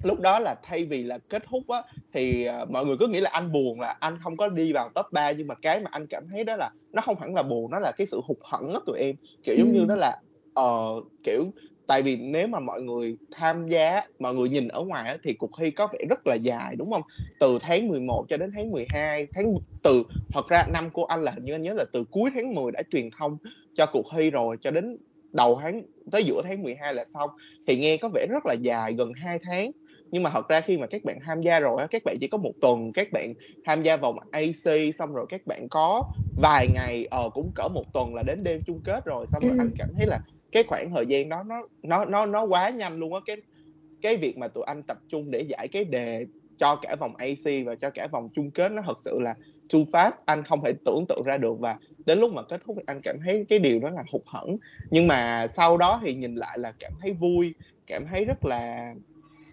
[0.03, 1.83] lúc đó là thay vì là kết thúc á,
[2.15, 4.91] thì, ờ, mọi người cứ nghĩ là anh buồn là anh không có đi vào
[4.95, 7.43] top 3 nhưng mà cái mà anh cảm thấy đó là nó không hẳn là
[7.43, 9.17] buồn, nó là cái sự hụt hẫng á tụi em.
[9.43, 10.17] Kiểu, giống như đó là,
[10.53, 10.65] ờ,
[11.23, 11.45] kiểu,
[11.87, 15.51] tại vì nếu mà mọi người tham gia mọi người nhìn ở ngoài thì cuộc
[15.61, 17.03] thi có vẻ rất là dài, đúng hông?
[17.39, 19.45] Từ tháng 11 cho đến tháng 12, tháng
[19.83, 20.03] từ
[20.35, 22.73] thật ra năm của anh là hình như anh nhớ là từ cuối tháng 10
[22.73, 23.39] đã truyền thông
[23.75, 24.97] cho cuộc thi rồi, cho đến
[25.33, 27.31] đầu tháng tới giữa tháng 12 là xong,
[27.67, 29.71] thì nghe có vẻ rất là dài, gần 2 tháng.
[30.11, 32.39] Nhưng mà thật ra khi mà các bạn tham gia rồi các bạn chỉ có
[32.39, 33.35] 1 tuần, các bạn
[33.67, 36.05] tham gia vòng AC xong rồi các bạn có
[36.37, 39.27] vài ngày, ờ, cũng cỡ 1 tuần là đến đêm chung kết rồi.
[39.27, 39.59] Xong rồi Ừm.
[39.59, 40.19] anh cảm thấy là
[40.53, 43.37] cái khoảng thời gian đó nó nó nó nó quá nhanh luôn á, cái
[44.01, 47.65] cái việc mà tụi anh tập trung để giải cái đề cho cả vòng AC
[47.67, 49.35] và cho cả vòng chung kết nó thật sự là
[49.73, 51.55] too fast, anh không thể tưởng tượng ra được.
[51.61, 54.23] Và đến lúc mà kết thúc thì anh cảm thấy cái điều đó là hụt
[54.27, 54.57] hẫng.
[54.91, 57.55] Nhưng mà sau đó thì nhìn lại là cảm thấy vui,
[57.87, 58.95] cảm thấy rất là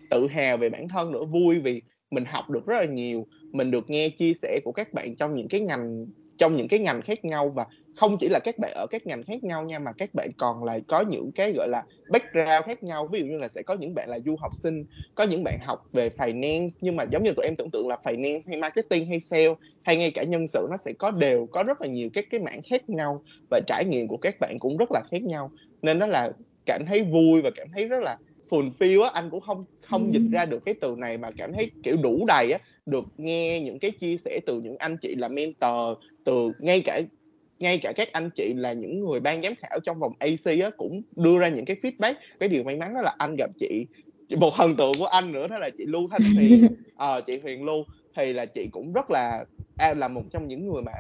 [0.10, 1.82] tự hào về bản thân nữa, vui vì
[2.12, 5.36] mình học được rất là nhiều, mình được nghe chia sẻ của các bạn trong
[5.36, 6.06] những cái ngành
[6.38, 7.66] trong những cái ngành khác nhau và
[8.00, 10.64] không chỉ là các bạn ở các ngành khác nhau nha, mà các bạn còn
[10.64, 13.08] là có những cái, gọi là, background khác nhau.
[13.14, 14.84] Ví dụ như là sẽ có những bạn là du học sinh,
[15.16, 17.98] có những bạn học về finance, nhưng mà giống như tụi em tưởng tượng là
[18.04, 21.64] finance hay marketing hay sale, hay ngay cả nhân sự nó sẽ có đều có
[21.64, 24.78] rất là nhiều các cái mảng khác nhau và trải nghiệm của các bạn cũng
[24.78, 25.52] rất là khác nhau.
[25.84, 26.32] Nên nó là
[26.66, 28.18] cảm thấy vui và cảm thấy rất là
[28.52, 30.32] fulfill á, anh cũng không không dịch Ừm.
[30.32, 33.80] ra được cái từ này mà cảm thấy, kiểu, đủ đầy á, được nghe những
[33.80, 37.02] cái chia sẻ từ những anh chị là mentor, từ ngay cả
[37.60, 40.70] ngay cả các anh chị là những người ban giám khảo trong vòng AC á,
[40.78, 42.14] cũng đưa ra những cái feedback.
[42.40, 43.86] Cái điều may mắn đó là anh gặp chị
[44.36, 47.64] một thần tượng của anh nữa đó là chị Lưu Thanh Huyền, ờ, chị Huyền
[47.64, 47.84] Lưu,
[48.18, 49.46] thì là chị cũng rất là
[49.96, 50.92] là một trong những người mà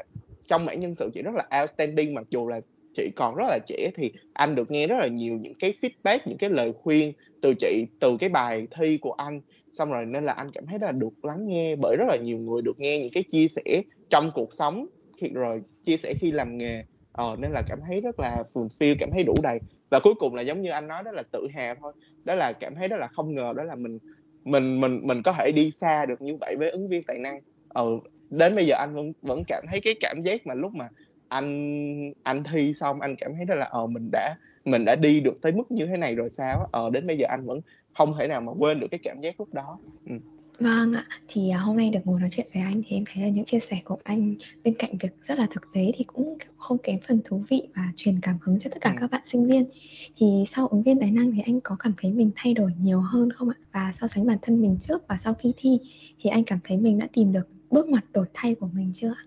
[0.47, 2.61] trong mảng nhân sự chị rất là outstanding, mặc dù là
[2.93, 6.19] chị còn rất là trẻ thì anh được nghe rất là nhiều những cái feedback,
[6.25, 9.41] những cái lời khuyên từ chị, từ cái bài thi của anh.
[9.73, 12.37] Xong rồi nên là anh cảm thấy là được lắng nghe bởi rất là nhiều
[12.37, 14.85] người, được nghe những cái chia sẻ trong cuộc sống,
[15.21, 18.95] khi rồi chia sẻ khi làm nghề, ờ, nên là cảm thấy rất là fulfill,
[18.99, 19.59] cảm thấy đủ đầy.
[19.91, 22.53] Và cuối cùng là giống như anh nói đó là tự hào thôi, đó là
[22.59, 23.99] cảm thấy đó là không ngờ đó là mình
[24.43, 27.39] mình mình mình có thể đi xa được như vậy với ứng viên tài năng.
[27.69, 30.89] Ừ, đến bây giờ anh vẫn vẫn cảm thấy cái cảm giác mà lúc mà
[31.27, 35.21] anh anh thi xong anh cảm thấy đó là, ờ, mình đã mình đã đi
[35.21, 36.67] được tới mức như thế này rồi sao.
[36.71, 37.61] Ờ, đến bây giờ anh vẫn
[37.93, 39.79] không thể nào mà quên được cái cảm giác lúc đó.
[40.09, 40.15] ừ.
[40.59, 41.05] Vâng ạ.
[41.27, 43.45] Thì, à, hôm nay được ngồi nói chuyện với anh thì em thấy là những
[43.45, 46.99] chia sẻ của anh bên cạnh việc rất là thực tế thì cũng, không kém
[47.07, 48.97] phần thú vị và truyền cảm hứng cho tất cả Ừm.
[49.01, 49.69] các bạn sinh viên.
[50.17, 53.01] Thì sau ứng viên tài năng thì anh có cảm thấy mình thay đổi nhiều
[53.01, 53.55] hơn không ạ?
[53.73, 55.79] Và so sánh bản thân mình trước và sau khi thi
[56.19, 59.09] thì anh cảm thấy mình đã tìm được bước ngoặt đổi thay của mình chưa
[59.09, 59.23] ạ?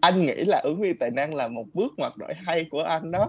[0.00, 3.10] Anh nghĩ là ứng viên tài năng là một bước ngoặt đổi thay của anh
[3.10, 3.28] đó.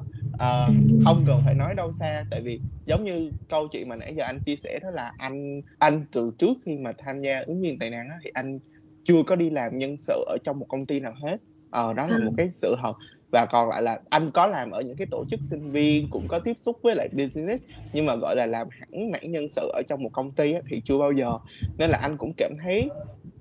[0.65, 0.87] Ừm.
[0.99, 4.23] không cần phải nói đâu xa, tại vì giống như câu chuyện mà nãy giờ
[4.23, 7.79] anh chia sẻ đó là anh anh từ trước khi mà tham gia ứng viên
[7.79, 8.59] tài năng á, thì anh
[9.03, 11.37] chưa có đi làm nhân sự ở trong một công ty nào hết.
[11.69, 12.37] Ờ, đó là một Vâng.
[12.37, 12.93] cái sự thật.
[13.31, 16.27] Và còn lại là anh có làm ở những cái tổ chức sinh viên, cũng
[16.27, 19.69] có tiếp xúc với lại business, nhưng mà, gọi là, làm hẳn mảng nhân sự
[19.73, 21.37] ở trong một công ty thì chưa bao giờ.
[21.77, 22.91] Nên là anh cũng cảm thấy,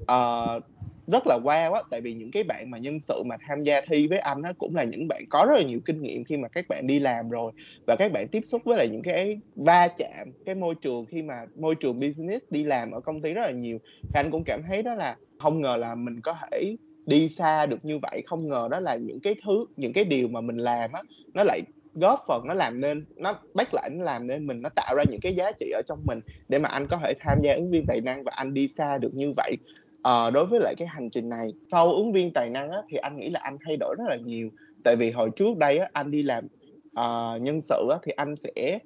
[0.04, 0.60] ờ,
[1.06, 3.80] rất là wow á, tại vì những cái bạn mà nhân sự mà tham gia
[3.80, 6.36] thi với anh á, cũng là những bạn có rất là nhiều kinh nghiệm khi
[6.36, 7.52] mà các bạn đi làm rồi.
[7.86, 11.22] Và các bạn tiếp xúc với lại những cái va chạm, cái môi trường khi
[11.22, 13.78] mà môi trường business đi làm ở công ty rất là nhiều.
[14.12, 17.66] Thì anh cũng cảm thấy đó là không ngờ là mình có thể đi xa
[17.66, 20.56] được như vậy, không ngờ đó là những cái thứ những cái điều mà mình
[20.56, 21.02] làm á,
[21.34, 21.60] nó lại
[21.94, 25.04] góp phần nó làm nên nó bắt lại nó làm nên mình, nó tạo ra
[25.04, 27.70] những cái giá trị ở trong mình để mà anh có thể tham gia ứng
[27.70, 29.56] viên tài năng và anh đi xa được như vậy.
[30.06, 32.96] Ờ, đối với lại cái hành trình này, sau ứng viên tài năng á, thì
[32.96, 34.50] anh nghĩ là anh thay đổi rất là nhiều.
[34.84, 36.46] Tại vì hồi trước đây á, anh đi làm,
[36.92, 38.78] ờ, nhân sự á, thì anh sẽ,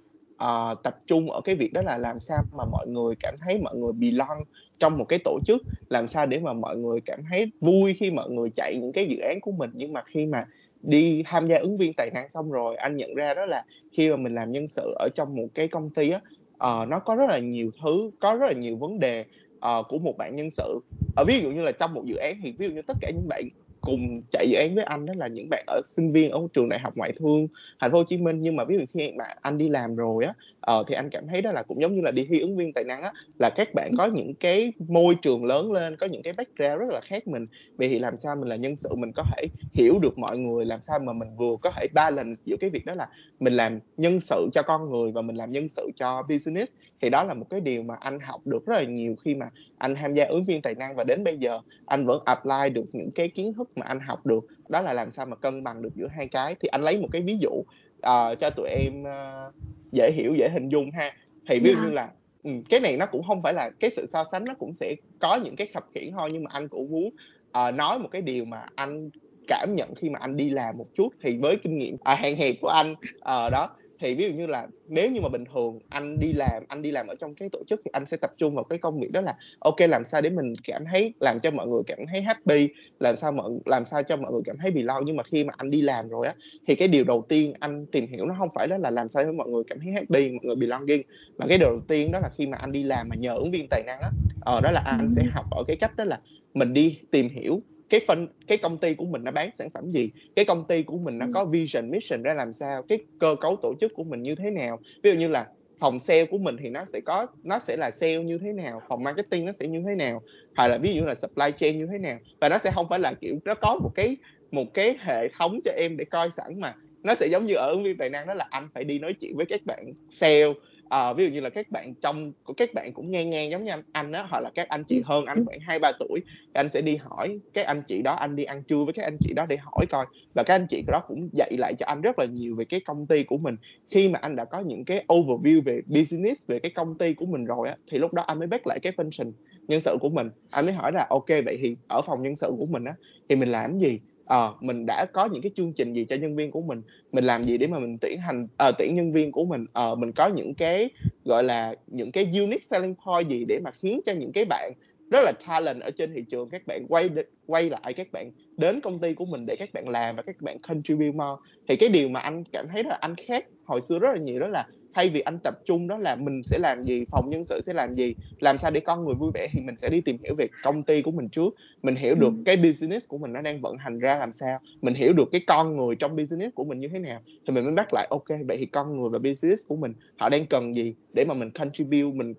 [0.44, 3.58] uh, tập trung ở cái việc đó là làm sao mà mọi người cảm thấy
[3.62, 4.38] mọi người belong
[4.78, 8.10] trong một cái tổ chức làm sao để mà mọi người cảm thấy vui khi
[8.10, 10.44] mọi người chạy những cái dự án của mình nhưng mà khi mà
[10.82, 14.10] đi tham gia ứng viên tài năng xong rồi anh nhận ra đó là khi
[14.10, 16.20] mà mình làm nhân sự ở trong một cái công ty á
[16.64, 19.24] uh, nó có rất là nhiều thứ có rất là nhiều vấn đề
[19.66, 20.80] uh, của một bạn nhân sự.
[21.16, 23.10] Ở ví dụ như là trong một dự án thì ví dụ như tất cả
[23.10, 23.48] những bạn
[23.80, 26.68] cùng chạy dự án với anh đó là những bạn ở sinh viên ở trường
[26.68, 27.48] đại học ngoại thương
[27.80, 28.40] thành phố Hồ Chí Minh.
[28.40, 31.26] Nhưng mà ví dụ khi mà anh đi làm rồi á ờ, thì anh cảm
[31.28, 33.50] thấy đó là cũng giống như là đi thi ứng viên tài năng á là
[33.56, 37.00] các bạn có những cái môi trường lớn lên có những cái background rất là
[37.04, 37.44] khác mình.
[37.78, 40.64] Vậy thì làm sao mình là nhân sự mình có thể hiểu được mọi người
[40.64, 43.08] làm sao mà mình vừa có thể balance giữa cái việc đó là
[43.40, 46.72] mình làm nhân sự cho con người và mình làm nhân sự cho business.
[47.02, 49.46] Thì đó là một cái điều mà anh học được rất là nhiều khi mà
[49.80, 52.84] anh tham gia ứng viên tài năng và đến bây giờ anh vẫn apply được
[52.92, 54.44] những cái kiến thức mà anh học được.
[54.68, 56.54] Đó là làm sao mà cân bằng được giữa hai cái.
[56.60, 59.54] Thì anh lấy một cái ví dụ uh, cho tụi em uh,
[59.92, 61.12] dễ hiểu dễ hình dung ha.
[61.48, 61.86] Thì ví dụ yeah.
[61.86, 62.10] như là
[62.42, 64.94] ừ, cái này nó cũng không phải là cái sự so sánh nó cũng sẽ
[65.18, 67.10] có những cái khập khiển thôi nhưng mà anh cũng muốn
[67.48, 69.10] uh, nói một cái điều mà anh
[69.48, 72.36] cảm nhận khi mà anh đi làm một chút thì với kinh nghiệm à, hạn
[72.36, 75.78] hẹp của anh uh, đó thì ví dụ như là nếu như mà bình thường
[75.88, 78.30] anh đi làm anh đi làm ở trong cái tổ chức thì anh sẽ tập
[78.38, 81.40] trung vào cái công việc đó là ok làm sao để mình cảm thấy làm
[81.40, 82.68] cho mọi người cảm thấy happy
[83.00, 85.00] làm sao mọi làm sao cho mọi người cảm thấy bị lo.
[85.04, 86.34] Nhưng mà khi mà anh đi làm rồi á
[86.66, 89.24] thì cái điều đầu tiên anh tìm hiểu nó không phải đó là làm sao
[89.24, 91.02] để mọi người cảm thấy happy mọi người bị belonging
[91.38, 93.50] mà cái điều đầu tiên đó là khi mà anh đi làm mà nhờ ứng
[93.50, 94.08] viên tài năng á
[94.40, 96.20] ờ, đó là anh sẽ học ở cái cách đó là
[96.54, 99.90] mình đi tìm hiểu cái phân cái công ty của mình nó bán sản phẩm
[99.90, 100.10] gì?
[100.36, 102.82] Cái công ty của mình nó có vision mission ra làm sao?
[102.88, 104.80] Cái cơ cấu tổ chức của mình như thế nào?
[105.02, 105.46] Ví dụ như là
[105.80, 108.80] phòng sale của mình thì nó sẽ có nó sẽ là sale như thế nào?
[108.88, 110.22] Phòng marketing nó sẽ như thế nào?
[110.56, 112.18] Hoặc là ví dụ là supply chain như thế nào?
[112.40, 114.16] Và nó sẽ không phải là kiểu nó có một cái
[114.50, 116.74] một cái hệ thống cho em để coi sẵn mà.
[117.02, 119.14] Nó sẽ giống như ở ứng viên tài năng đó là anh phải đi nói
[119.20, 120.52] chuyện với các bạn sale
[120.90, 123.64] à, ví dụ như là các bạn trong của các bạn cũng ngang ngang giống
[123.64, 126.20] như anh, anh đó hoặc là các anh chị hơn anh khoảng hai ba tuổi
[126.24, 129.04] thì anh sẽ đi hỏi các anh chị đó anh đi ăn trưa với các
[129.04, 130.06] anh chị đó để hỏi coi.
[130.34, 132.80] Và các anh chị đó cũng dạy lại cho anh rất là nhiều về cái
[132.80, 133.56] công ty của mình.
[133.90, 137.26] Khi mà anh đã có những cái overview về business về cái công ty của
[137.26, 139.32] mình rồi á thì lúc đó anh mới bắt lại cái function
[139.68, 140.30] nhân sự của mình.
[140.50, 142.94] Anh mới hỏi là ok vậy thì ở phòng nhân sự của mình á
[143.28, 144.00] thì mình làm gì
[144.30, 146.82] ờ mình đã có những cái chương trình gì cho nhân viên của mình?
[147.12, 149.64] Mình làm gì để mà mình tuyển hành ờ, tuyển nhân viên của mình?
[149.72, 150.90] Ờ, mình có những cái
[151.24, 154.72] gọi là những cái unique selling point gì để mà khiến cho những cái bạn
[155.10, 157.08] rất là talent ở trên thị trường các bạn quay
[157.46, 160.36] quay lại các bạn đến công ty của mình để các bạn làm và các
[160.40, 161.40] bạn contribute more?
[161.68, 164.40] Thì cái điều mà anh cảm thấy là anh khác hồi xưa rất là nhiều
[164.40, 167.44] đó là thay vì anh tập trung đó là mình sẽ làm gì phòng nhân
[167.44, 170.00] sự sẽ làm gì làm sao để con người vui vẻ thì mình sẽ đi
[170.00, 171.54] tìm hiểu về công ty của mình trước.
[171.82, 174.94] Mình hiểu được cái business của mình nó đang vận hành ra làm sao mình
[174.94, 177.74] hiểu được cái con người trong business của mình như thế nào thì mình mới
[177.74, 180.94] bắt lại ok vậy thì con người và business của mình họ đang cần gì
[181.14, 182.34] để mà mình contribute mình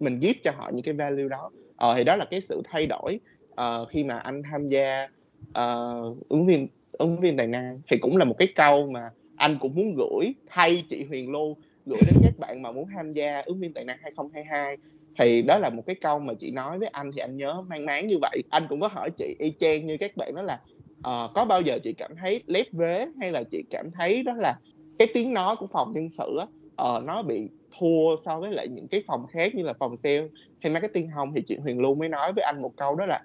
[0.00, 1.50] mình give cho họ những cái value đó.
[1.76, 3.20] Ờ, thì đó là cái sự thay đổi
[3.52, 5.08] uh, khi mà anh tham gia
[5.50, 9.56] uh, ứng viên ứng viên tài năng thì cũng là một cái câu mà anh
[9.60, 11.56] cũng muốn gửi thay chị Huyền Lô
[11.88, 14.76] gửi đến các bạn mà muốn tham gia ứng viên tài năng 2022
[15.18, 17.86] thì đó là một cái câu mà chị nói với anh thì anh nhớ mang
[17.86, 18.42] máng như vậy.
[18.50, 20.60] Anh cũng có hỏi chị y chang như các bạn đó là
[20.98, 24.32] uh, có bao giờ chị cảm thấy lép vế hay là chị cảm thấy đó
[24.34, 24.58] là
[24.98, 26.46] cái tiếng nói của phòng nhân sự á
[26.88, 27.48] uh, nó bị
[27.78, 30.26] thua so với lại những cái phòng khác như là phòng sale
[30.60, 31.32] hay marketing không?
[31.34, 33.22] Thì chị Huyền luôn mới nói với anh một câu đó là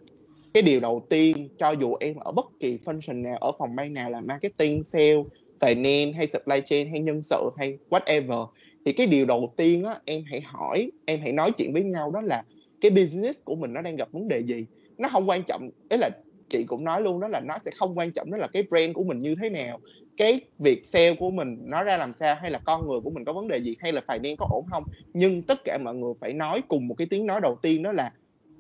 [0.53, 3.93] cái điều đầu tiên cho dù em ở bất kỳ function nào ở phòng ban
[3.93, 5.23] nào là marketing sale
[5.63, 8.47] tài hay supply chain hay nhân sự hay whatever,
[8.85, 12.11] thì cái điều đầu tiên á, em hãy hỏi, em hãy nói chuyện với nhau
[12.11, 12.43] đó là
[12.81, 14.65] cái business của mình nó đang gặp vấn đề gì.
[14.97, 16.09] Nó không quan trọng ấy là
[16.49, 18.93] chị cũng nói luôn đó là nó sẽ không quan trọng đó là cái brand
[18.93, 19.79] của mình như thế nào,
[20.17, 23.25] cái việc sale của mình nó ra làm sao hay là con người của mình
[23.25, 24.83] có vấn đề gì hay là phải nên có ổn không.
[25.13, 27.91] Nhưng tất cả mọi người phải nói cùng một cái tiếng nói đầu tiên đó
[27.91, 28.11] là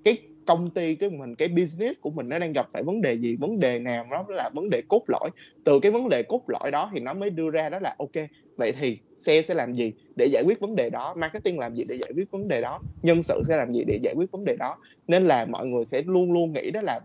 [0.03, 3.13] cái công ty cái mình, cái business của mình nó đang gặp phải vấn đề
[3.13, 5.29] gì, vấn đề nào đó là vấn đề cốt lõi.
[5.63, 8.25] Từ cái vấn đề cốt lõi đó thì nó mới đưa ra đó là, ok,
[8.57, 11.83] vậy thì xe sẽ làm gì để giải quyết vấn đề đó, marketing làm gì
[11.89, 14.45] để giải quyết vấn đề đó, nhân sự sẽ làm gì để giải quyết vấn
[14.45, 14.77] đề đó.
[15.07, 16.99] Nên là mọi người sẽ luôn luôn nghĩ đó là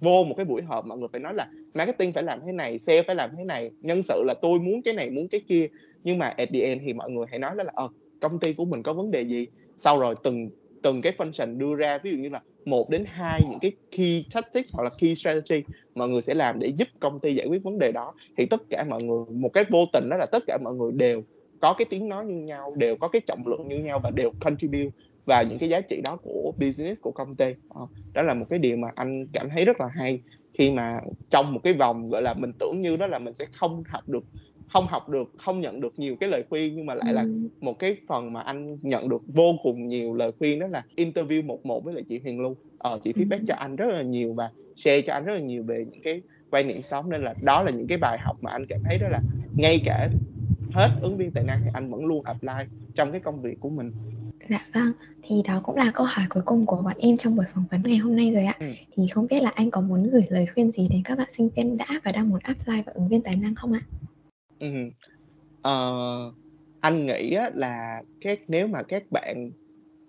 [0.00, 2.78] vô một cái buổi họp mọi người phải nói là marketing phải làm thế này,
[2.78, 5.68] sale phải làm thế này, nhân sự là tôi muốn cái này, muốn cái kia.
[6.04, 7.88] Nhưng mà at the end thì mọi người hãy nói đó là ờ
[8.20, 9.46] công ty của mình có vấn đề gì?
[9.76, 10.50] Sau rồi từng
[10.82, 14.24] từng cái function đưa ra, ví dụ như là một đến hai những cái key
[14.34, 17.62] tactics hoặc là key strategy mọi người sẽ làm để giúp công ty giải quyết
[17.64, 18.14] vấn đề đó.
[18.38, 20.92] Thì tất cả mọi người, một cái vô tình đó là tất cả mọi người
[20.92, 21.22] đều
[21.60, 24.30] có cái tiếng nói như nhau, đều có cái trọng lượng như nhau và đều
[24.38, 24.90] contribute
[25.26, 27.46] vào những cái giá trị đó của business của công ty.
[27.68, 27.80] Ờ,
[28.14, 30.22] đó là một cái điều mà anh cảm thấy rất là hay
[30.58, 31.00] khi mà
[31.30, 34.08] trong một cái vòng, gọi là, mình tưởng như đó là mình sẽ không học
[34.08, 34.24] được
[34.72, 37.24] không học được không nhận được nhiều cái lời khuyên nhưng mà lại là
[37.60, 41.44] một cái phần mà anh nhận được vô cùng nhiều lời khuyên đó là interview
[41.44, 44.34] một một với lại chị Huyền Lưu ờ, chị feedback cho anh rất là nhiều
[44.34, 47.34] và share cho anh rất là nhiều về những cái quan niệm sống nên là
[47.42, 49.20] đó là những cái bài học mà anh cảm thấy đó là
[49.56, 50.08] ngay cả
[50.72, 52.64] hết ứng viên tài năng thì anh vẫn luôn apply
[52.94, 53.90] trong cái công việc của mình
[54.48, 54.92] Dạ vâng,
[55.22, 57.82] thì đó cũng là câu hỏi cuối cùng của bọn em trong buổi phỏng vấn
[57.82, 58.54] ngày hôm nay rồi ạ.
[58.60, 58.66] Ừ.
[58.96, 61.48] Thì không biết là anh có muốn gửi lời khuyên gì đến các bạn sinh
[61.56, 63.80] viên đã và đang muốn apply vào ứng viên tài năng không ạ?
[64.58, 64.66] Ừ.
[65.68, 66.34] Uh,
[66.80, 69.50] anh nghĩ á, là các nếu mà các bạn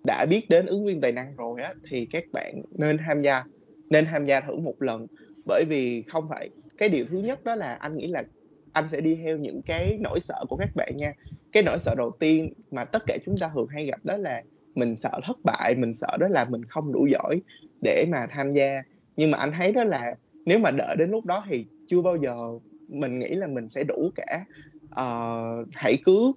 [0.04, 3.44] đã biết đến ứng viên tài năng rồi á thì các bạn nên tham gia
[3.90, 5.06] nên tham gia thử một lần.
[5.44, 8.24] Bởi vì không phải cái điều thứ nhất đó là anh nghĩ là
[8.72, 11.12] anh sẽ đi theo những cái nỗi sợ của các bạn nha.
[11.52, 14.42] Cái nỗi sợ đầu tiên mà tất cả chúng ta thường hay gặp đó là
[14.74, 17.42] mình sợ thất bại mình sợ đó là mình không đủ giỏi
[17.80, 18.82] để mà tham gia.
[19.16, 22.16] Nhưng mà anh thấy đó là nếu mà đợi đến lúc đó thì chưa bao
[22.16, 22.36] giờ
[22.90, 24.44] mình nghĩ là mình sẽ đủ cả.
[25.00, 26.32] Uh, hãy cứ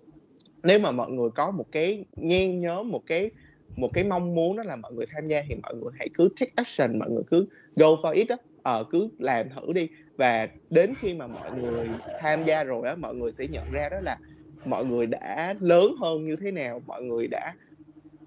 [0.64, 3.32] nếu mà mọi người có một cái nhen nhóm một cái
[3.78, 6.30] một cái mong muốn đó là mọi người tham gia thì mọi người hãy cứ
[6.40, 9.90] take action mọi người cứ go for it đó uh, ờ, cứ làm thử đi.
[10.18, 11.88] Và đến khi mà mọi người
[12.20, 14.20] tham gia rồi á mọi người sẽ nhận ra đó là
[14.66, 17.56] mọi người đã lớn hơn như thế nào mọi người đã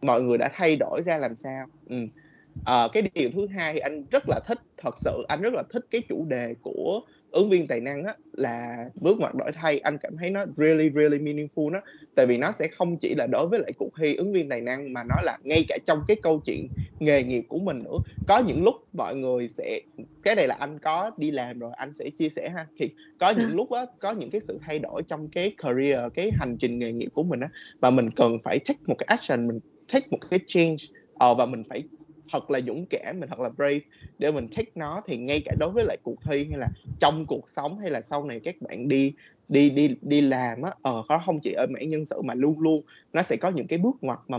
[0.03, 1.67] mọi người đã thay đổi ra làm sao.
[1.87, 1.97] Ừ.
[2.65, 5.63] à, cái điều thứ hai thì anh rất là thích thật sự anh rất là
[5.71, 7.01] thích cái chủ đề của
[7.37, 10.91] ứng viên tài năng á là bước ngoặt đổi thay anh cảm thấy nó really
[10.91, 11.81] really meaningful đó.
[12.15, 14.61] Tại vì nó sẽ không chỉ là đối với lại cuộc thi ứng viên tài
[14.61, 16.69] năng mà nó là ngay cả trong cái câu chuyện
[17.01, 17.99] nghề nghiệp của mình nữa.
[18.29, 19.81] Có những lúc mọi người sẽ
[20.23, 22.67] cái này là anh có đi làm rồi anh sẽ chia sẻ ha.
[22.79, 26.31] Thì có những lúc á có những cái sự thay đổi trong cái career cái
[26.39, 27.49] hành trình nghề nghiệp của mình á
[27.81, 29.61] và mình cần phải take một cái action mình
[29.93, 30.77] take một cái change
[31.15, 31.83] uh, và mình phải
[32.33, 33.81] thật là dũng cảm, mình thật là brave
[34.19, 35.03] để mình take nó.
[35.07, 38.03] Thì ngay cả đối với lại cuộc thi hay là trong cuộc sống hay là
[38.03, 39.15] sau này các bạn đi
[39.49, 42.61] đi đi đi làm á ờ nó không chỉ ở mảng nhân sự mà luôn
[42.61, 44.39] luôn nó sẽ có những cái bước ngoặt mà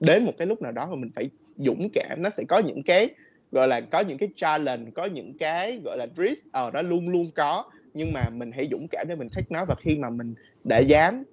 [0.00, 2.22] đến một cái lúc nào đó mà mình phải dũng cảm.
[2.22, 3.08] Nó sẽ có những cái,
[3.50, 7.08] gọi là, có những cái challenge, có những cái, gọi là, risk ờ nó luôn
[7.08, 7.64] luôn có.
[7.94, 9.64] Nhưng mà mình hãy dũng cảm để mình take nó.
[9.68, 11.24] Và khi mà mình đã dám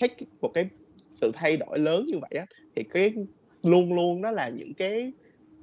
[0.00, 0.68] take một cái
[1.14, 3.14] sự thay đổi lớn như vậy á, thì cái
[3.62, 5.12] luôn luôn đó là những cái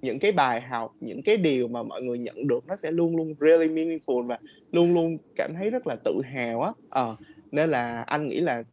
[0.02, 3.16] những cái bài học những cái điều mà mọi người nhận được nó sẽ luôn
[3.16, 4.38] luôn really meaningful và
[4.72, 6.72] luôn luôn cảm thấy rất là tự hào á.
[6.90, 7.16] Ờ
[7.52, 8.64] nên là anh nghĩ là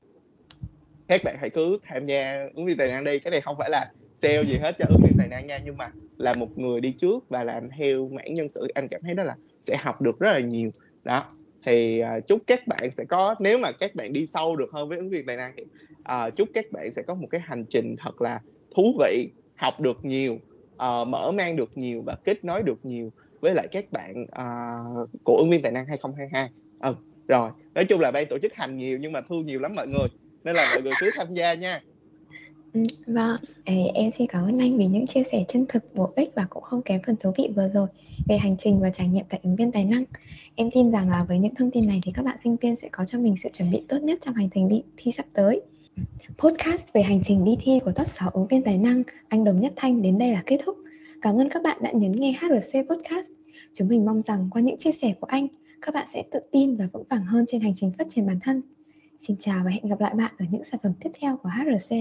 [1.08, 3.18] các bạn hãy cứ tham gia ứng viên tài năng đi.
[3.18, 5.76] Cái này không phải là sale gì hết cho ứng viên tài năng nha nhưng
[5.76, 9.14] mà là một người đi trước và làm theo mảng nhân sự anh cảm thấy
[9.14, 10.70] đó là sẽ học được rất là nhiều.
[11.04, 11.24] Đó
[11.66, 14.88] thì uh, chúc các bạn sẽ có nếu mà các bạn đi sâu được hơn
[14.88, 15.62] với ứng viên tài năng thì
[15.98, 18.40] uh, chúc các bạn sẽ có một cái hành trình thật là
[18.76, 20.38] thú vị học được nhiều
[20.78, 25.08] uh, mở mang được nhiều và kết nối được nhiều với lại các bạn uh,
[25.24, 26.50] của ứng viên tài năng 2022
[26.80, 26.94] ừ,
[27.28, 29.88] rồi nói chung là ban tổ chức hành nhiều nhưng mà thu nhiều lắm mọi
[29.88, 30.08] người
[30.44, 31.80] nên là mọi người cứ tham gia nha
[32.72, 33.36] ừ, vâng,
[33.94, 36.62] em xin cảm ơn anh vì những chia sẻ chân thực, bổ ích và cũng
[36.62, 37.88] không kém phần thú vị vừa rồi
[38.28, 40.04] về hành trình và trải nghiệm tại ứng viên tài năng.
[40.54, 42.88] Em tin rằng là với những thông tin này thì các bạn sinh viên sẽ
[42.92, 45.62] có cho mình sự chuẩn bị tốt nhất trong hành trình đi thi sắp tới.
[46.38, 49.60] Podcast về hành trình đi thi của top 6 ứng viên tài năng Anh Đồng
[49.60, 50.76] Nhất Thanh đến đây là kết thúc.
[51.22, 53.30] Cảm ơn các bạn đã nhấn nghe HRC Podcast.
[53.74, 55.46] Chúng mình mong rằng qua những chia sẻ của anh,
[55.82, 58.38] các bạn sẽ tự tin và vững vàng hơn trên hành trình phát triển bản
[58.42, 58.62] thân.
[59.20, 61.96] Xin chào và hẹn gặp lại bạn ở những sản phẩm tiếp theo của HRC.